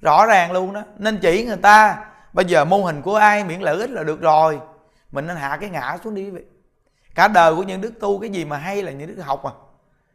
rõ 0.01 0.25
ràng 0.25 0.51
luôn 0.51 0.73
đó. 0.73 0.83
Nên 0.97 1.19
chỉ 1.21 1.45
người 1.45 1.57
ta 1.57 2.05
bây 2.33 2.45
giờ 2.45 2.65
mô 2.65 2.77
hình 2.77 3.01
của 3.01 3.15
ai 3.15 3.43
miễn 3.43 3.61
lợi 3.61 3.79
ích 3.79 3.89
là 3.89 4.03
được 4.03 4.21
rồi. 4.21 4.59
Mình 5.11 5.27
nên 5.27 5.37
hạ 5.37 5.57
cái 5.61 5.69
ngã 5.69 5.97
xuống 6.03 6.15
đi 6.15 6.23
quý 6.23 6.29
vị. 6.29 6.45
Cả 7.15 7.27
đời 7.27 7.55
của 7.55 7.63
những 7.63 7.81
đức 7.81 7.93
tu 7.99 8.19
cái 8.19 8.29
gì 8.29 8.45
mà 8.45 8.57
hay 8.57 8.83
là 8.83 8.91
những 8.91 9.15
đức 9.15 9.23
học 9.23 9.43
à. 9.43 9.51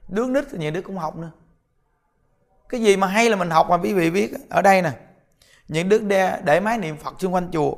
Đứa 0.08 0.26
nít 0.26 0.44
thì 0.50 0.58
những 0.58 0.74
đức 0.74 0.82
cũng 0.82 0.98
học 0.98 1.16
nữa. 1.16 1.30
Cái 2.68 2.80
gì 2.80 2.96
mà 2.96 3.06
hay 3.06 3.30
là 3.30 3.36
mình 3.36 3.50
học 3.50 3.70
mà 3.70 3.76
quý 3.76 3.92
vị 3.92 4.10
biết 4.10 4.34
ở 4.50 4.62
đây 4.62 4.82
nè 4.82 4.90
những 5.68 5.88
đức 5.88 6.02
để, 6.02 6.40
để 6.44 6.60
máy 6.60 6.78
niệm 6.78 6.96
phật 6.96 7.14
xung 7.18 7.34
quanh 7.34 7.48
chùa. 7.52 7.74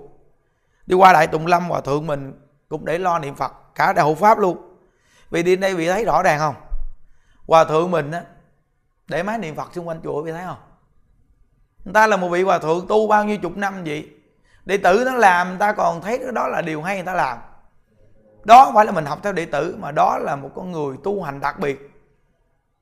Đi 0.87 0.97
qua 0.97 1.13
đại 1.13 1.27
tùng 1.27 1.47
lâm 1.47 1.69
hòa 1.69 1.81
thượng 1.81 2.07
mình 2.07 2.33
cũng 2.69 2.85
để 2.85 2.99
lo 2.99 3.19
niệm 3.19 3.35
phật 3.35 3.53
cả 3.75 3.93
đại 3.93 4.05
hộ 4.05 4.15
pháp 4.15 4.39
luôn. 4.39 4.77
Vì 5.31 5.43
đi 5.43 5.57
đây 5.57 5.75
vị 5.75 5.89
thấy 5.89 6.05
rõ 6.05 6.23
ràng 6.23 6.39
không? 6.39 6.55
Hòa 7.47 7.65
thượng 7.65 7.91
mình 7.91 8.11
á 8.11 8.23
để 9.07 9.23
máy 9.23 9.39
niệm 9.39 9.55
phật 9.55 9.75
xung 9.75 9.89
quanh 9.89 10.01
chùa 10.05 10.23
vị 10.23 10.33
thấy 10.33 10.45
không? 10.45 10.59
Người 11.87 11.93
ta 11.93 12.07
là 12.07 12.17
một 12.17 12.29
vị 12.29 12.43
hòa 12.43 12.59
thượng 12.59 12.87
tu 12.89 13.07
bao 13.07 13.25
nhiêu 13.25 13.39
chục 13.39 13.57
năm 13.57 13.85
vậy? 13.85 14.11
Đệ 14.65 14.77
tử 14.77 15.03
nó 15.07 15.13
làm, 15.13 15.49
người 15.49 15.59
ta 15.59 15.73
còn 15.73 16.01
thấy 16.01 16.21
đó 16.35 16.49
là 16.49 16.63
điều 16.63 16.83
hay 16.83 16.97
người 16.97 17.05
ta 17.05 17.15
làm. 17.15 17.39
Đó 18.45 18.65
không 18.65 18.75
phải 18.75 18.87
là 18.87 18.93
mình 18.93 19.05
học 19.05 19.19
theo 19.23 19.33
đệ 19.33 19.47
tử, 19.47 19.77
mà 19.81 19.93
đó 19.93 20.19
là 20.19 20.37
một 20.37 20.51
con 20.55 20.73
người 20.73 20.97
tu 21.05 21.23
hành 21.23 21.41
đặc 21.41 21.59
biệt. 21.59 21.91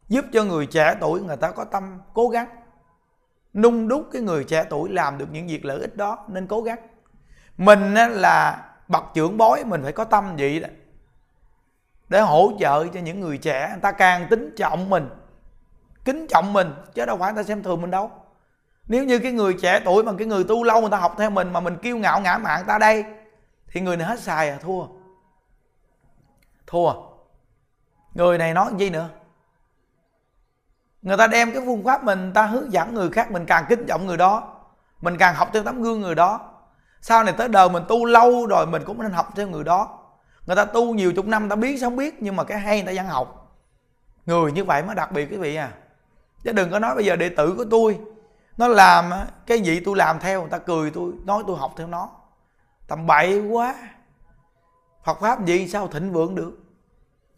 Giúp 0.08 0.24
cho 0.32 0.44
người 0.44 0.66
trẻ 0.66 0.96
tuổi 1.00 1.20
người 1.20 1.36
ta 1.36 1.50
có 1.50 1.64
tâm 1.64 2.00
cố 2.14 2.28
gắng. 2.28 2.48
Nung 3.54 3.88
đúc 3.88 4.08
cái 4.12 4.22
người 4.22 4.44
trẻ 4.44 4.64
tuổi 4.70 4.88
làm 4.88 5.18
được 5.18 5.26
những 5.30 5.46
việc 5.46 5.64
lợi 5.64 5.80
ích 5.80 5.96
đó, 5.96 6.24
nên 6.28 6.46
cố 6.46 6.62
gắng. 6.62 6.78
Mình 7.56 7.94
là 7.94 8.64
bậc 8.88 9.04
trưởng 9.14 9.36
bối, 9.36 9.64
mình 9.64 9.82
phải 9.82 9.92
có 9.92 10.04
tâm 10.04 10.36
vậy 10.38 10.60
đó. 10.60 10.68
Để 12.08 12.20
hỗ 12.20 12.52
trợ 12.60 12.86
cho 12.86 13.00
những 13.00 13.20
người 13.20 13.38
trẻ, 13.38 13.68
người 13.70 13.80
ta 13.80 13.92
càng 13.92 14.26
tính 14.30 14.54
trọng 14.56 14.90
mình. 14.90 15.08
Kính 16.04 16.26
trọng 16.30 16.52
mình, 16.52 16.74
chứ 16.94 17.06
đâu 17.06 17.16
phải 17.16 17.32
người 17.32 17.42
ta 17.42 17.48
xem 17.48 17.62
thường 17.62 17.80
mình 17.80 17.90
đâu 17.90 18.10
nếu 18.86 19.04
như 19.04 19.18
cái 19.18 19.32
người 19.32 19.56
trẻ 19.60 19.80
tuổi 19.84 20.04
mà 20.04 20.12
cái 20.18 20.26
người 20.26 20.44
tu 20.44 20.64
lâu 20.64 20.80
người 20.80 20.90
ta 20.90 20.96
học 20.96 21.14
theo 21.18 21.30
mình 21.30 21.52
mà 21.52 21.60
mình 21.60 21.76
kiêu 21.76 21.96
ngạo 21.96 22.20
ngã 22.20 22.38
mạn 22.38 22.64
ta 22.66 22.78
đây, 22.78 23.04
thì 23.68 23.80
người 23.80 23.96
này 23.96 24.06
hết 24.06 24.20
xài 24.20 24.50
à 24.50 24.58
thua. 24.62 24.86
Thua. 26.66 26.92
Người 28.14 28.38
này 28.38 28.54
nói 28.54 28.72
gì 28.78 28.90
nữa? 28.90 29.08
Người 31.02 31.16
ta 31.16 31.26
đem 31.26 31.52
cái 31.52 31.62
phương 31.66 31.84
pháp 31.84 32.04
mình, 32.04 32.32
ta 32.34 32.46
hướng 32.46 32.72
dẫn 32.72 32.94
người 32.94 33.10
khác, 33.10 33.30
mình 33.30 33.46
càng 33.46 33.64
kính 33.68 33.86
trọng 33.86 34.06
người 34.06 34.16
đó, 34.16 34.56
mình 35.00 35.18
càng 35.18 35.34
học 35.34 35.50
theo 35.52 35.62
tấm 35.62 35.82
gương 35.82 36.00
người 36.00 36.14
đó. 36.14 36.50
Sau 37.00 37.24
này 37.24 37.34
tới 37.38 37.48
đời 37.48 37.68
mình 37.68 37.82
tu 37.88 38.04
lâu 38.04 38.46
rồi, 38.46 38.66
mình 38.66 38.82
cũng 38.86 39.02
nên 39.02 39.12
học 39.12 39.28
theo 39.36 39.48
người 39.48 39.64
đó. 39.64 39.98
Người 40.46 40.56
ta 40.56 40.64
tu 40.64 40.94
nhiều 40.94 41.12
chục 41.12 41.26
năm, 41.26 41.48
ta 41.48 41.56
biết 41.56 41.78
sao 41.80 41.90
không 41.90 41.96
biết, 41.96 42.22
nhưng 42.22 42.36
mà 42.36 42.44
cái 42.44 42.58
hay 42.58 42.82
người 42.82 42.96
ta 42.96 43.02
vẫn 43.02 43.12
học. 43.12 43.58
Người 44.26 44.52
như 44.52 44.64
vậy 44.64 44.82
mới 44.82 44.94
đặc 44.94 45.12
biệt 45.12 45.30
quý 45.30 45.36
vị 45.36 45.56
à. 45.56 45.72
Chứ 46.44 46.52
đừng 46.52 46.70
có 46.70 46.78
nói 46.78 46.94
bây 46.94 47.04
giờ 47.04 47.16
đệ 47.16 47.28
tử 47.28 47.54
của 47.56 47.64
tôi 47.70 48.00
nó 48.56 48.68
làm 48.68 49.10
cái 49.46 49.60
gì 49.60 49.80
tôi 49.84 49.96
làm 49.96 50.18
theo 50.18 50.40
người 50.40 50.50
ta 50.50 50.58
cười 50.58 50.90
tôi, 50.90 51.12
nói 51.24 51.42
tôi 51.46 51.56
học 51.56 51.74
theo 51.76 51.86
nó. 51.86 52.10
Tầm 52.86 53.06
bậy 53.06 53.40
quá. 53.40 53.74
Phật 55.04 55.20
pháp 55.20 55.44
gì 55.44 55.68
sao 55.68 55.88
thịnh 55.88 56.12
vượng 56.12 56.34
được? 56.34 56.58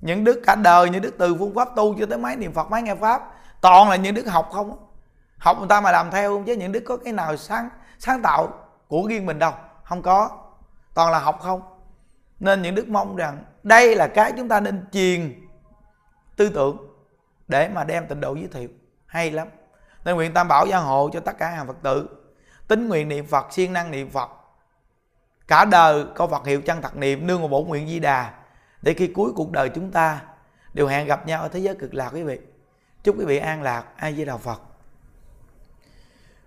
Những 0.00 0.24
đức 0.24 0.42
cả 0.46 0.54
đời, 0.54 0.90
những 0.90 1.02
đức 1.02 1.14
từ 1.18 1.36
phương 1.38 1.54
pháp 1.54 1.68
tu 1.76 1.98
cho 1.98 2.06
tới 2.06 2.18
mấy 2.18 2.36
niệm 2.36 2.52
Phật, 2.52 2.70
mấy 2.70 2.82
nghe 2.82 2.94
pháp, 2.94 3.22
toàn 3.60 3.88
là 3.88 3.96
những 3.96 4.14
đức 4.14 4.26
học 4.26 4.48
không 4.52 4.86
học 5.38 5.58
người 5.58 5.68
ta 5.68 5.80
mà 5.80 5.92
làm 5.92 6.10
theo 6.10 6.42
chứ 6.46 6.56
những 6.56 6.72
đức 6.72 6.82
có 6.86 6.96
cái 6.96 7.12
nào 7.12 7.36
sáng 7.36 7.68
sáng 7.98 8.22
tạo 8.22 8.48
của 8.88 9.06
riêng 9.08 9.26
mình 9.26 9.38
đâu, 9.38 9.52
không 9.84 10.02
có. 10.02 10.30
Toàn 10.94 11.12
là 11.12 11.18
học 11.18 11.40
không. 11.40 11.62
Nên 12.40 12.62
những 12.62 12.74
đức 12.74 12.88
mong 12.88 13.16
rằng 13.16 13.44
đây 13.62 13.96
là 13.96 14.08
cái 14.08 14.32
chúng 14.36 14.48
ta 14.48 14.60
nên 14.60 14.84
truyền 14.92 15.46
tư 16.36 16.48
tưởng 16.48 16.76
để 17.48 17.68
mà 17.68 17.84
đem 17.84 18.06
tịnh 18.06 18.20
độ 18.20 18.34
giới 18.34 18.48
thiệu. 18.52 18.68
Hay 19.06 19.30
lắm 19.30 19.48
nên 20.06 20.16
nguyện 20.16 20.34
tam 20.34 20.48
bảo 20.48 20.66
gia 20.66 20.78
hộ 20.78 21.10
cho 21.12 21.20
tất 21.20 21.38
cả 21.38 21.48
hàng 21.48 21.66
phật 21.66 21.76
tử. 21.82 22.08
Tính 22.68 22.88
nguyện 22.88 23.08
niệm 23.08 23.26
phật, 23.26 23.52
siêng 23.52 23.72
năng 23.72 23.90
niệm 23.90 24.10
phật. 24.10 24.30
Cả 25.48 25.64
đời 25.64 26.04
có 26.14 26.26
phật 26.26 26.46
hiệu 26.46 26.60
chân 26.60 26.82
thật 26.82 26.96
niệm, 26.96 27.26
nương 27.26 27.40
vào 27.40 27.48
bổn 27.48 27.68
nguyện 27.68 27.88
di 27.88 27.98
đà. 27.98 28.32
Để 28.82 28.94
khi 28.94 29.06
cuối 29.06 29.32
cuộc 29.36 29.52
đời 29.52 29.68
chúng 29.68 29.90
ta, 29.90 30.20
đều 30.74 30.86
hẹn 30.86 31.06
gặp 31.06 31.26
nhau 31.26 31.42
ở 31.42 31.48
thế 31.48 31.60
giới 31.60 31.74
cực 31.74 31.94
lạc 31.94 32.10
quý 32.14 32.22
vị. 32.22 32.38
Chúc 33.04 33.18
quý 33.18 33.24
vị 33.24 33.38
an 33.38 33.62
lạc. 33.62 33.84
Ai 33.96 34.12
với 34.12 34.24
đạo 34.24 34.38
phật. 34.38 34.60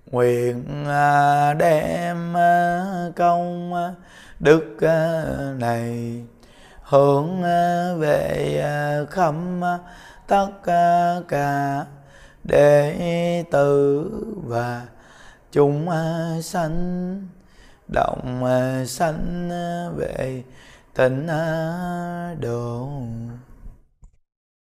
Nguyện 0.06 0.86
à, 0.88 1.54
đem 1.54 2.38
à, 2.38 2.86
công 3.16 3.74
à, 3.74 3.94
đức 4.40 4.78
này 5.58 6.14
hướng 6.84 7.42
về 8.00 8.64
khắp 9.12 9.34
tất 10.28 10.48
cả 11.28 11.86
đệ 12.50 13.44
tử 13.52 14.10
và 14.48 14.88
chúng 15.52 15.90
sanh 16.44 17.28
động 17.88 18.44
sanh 18.88 19.50
về 19.96 20.44
tịnh 20.94 21.28
độ 22.40 22.90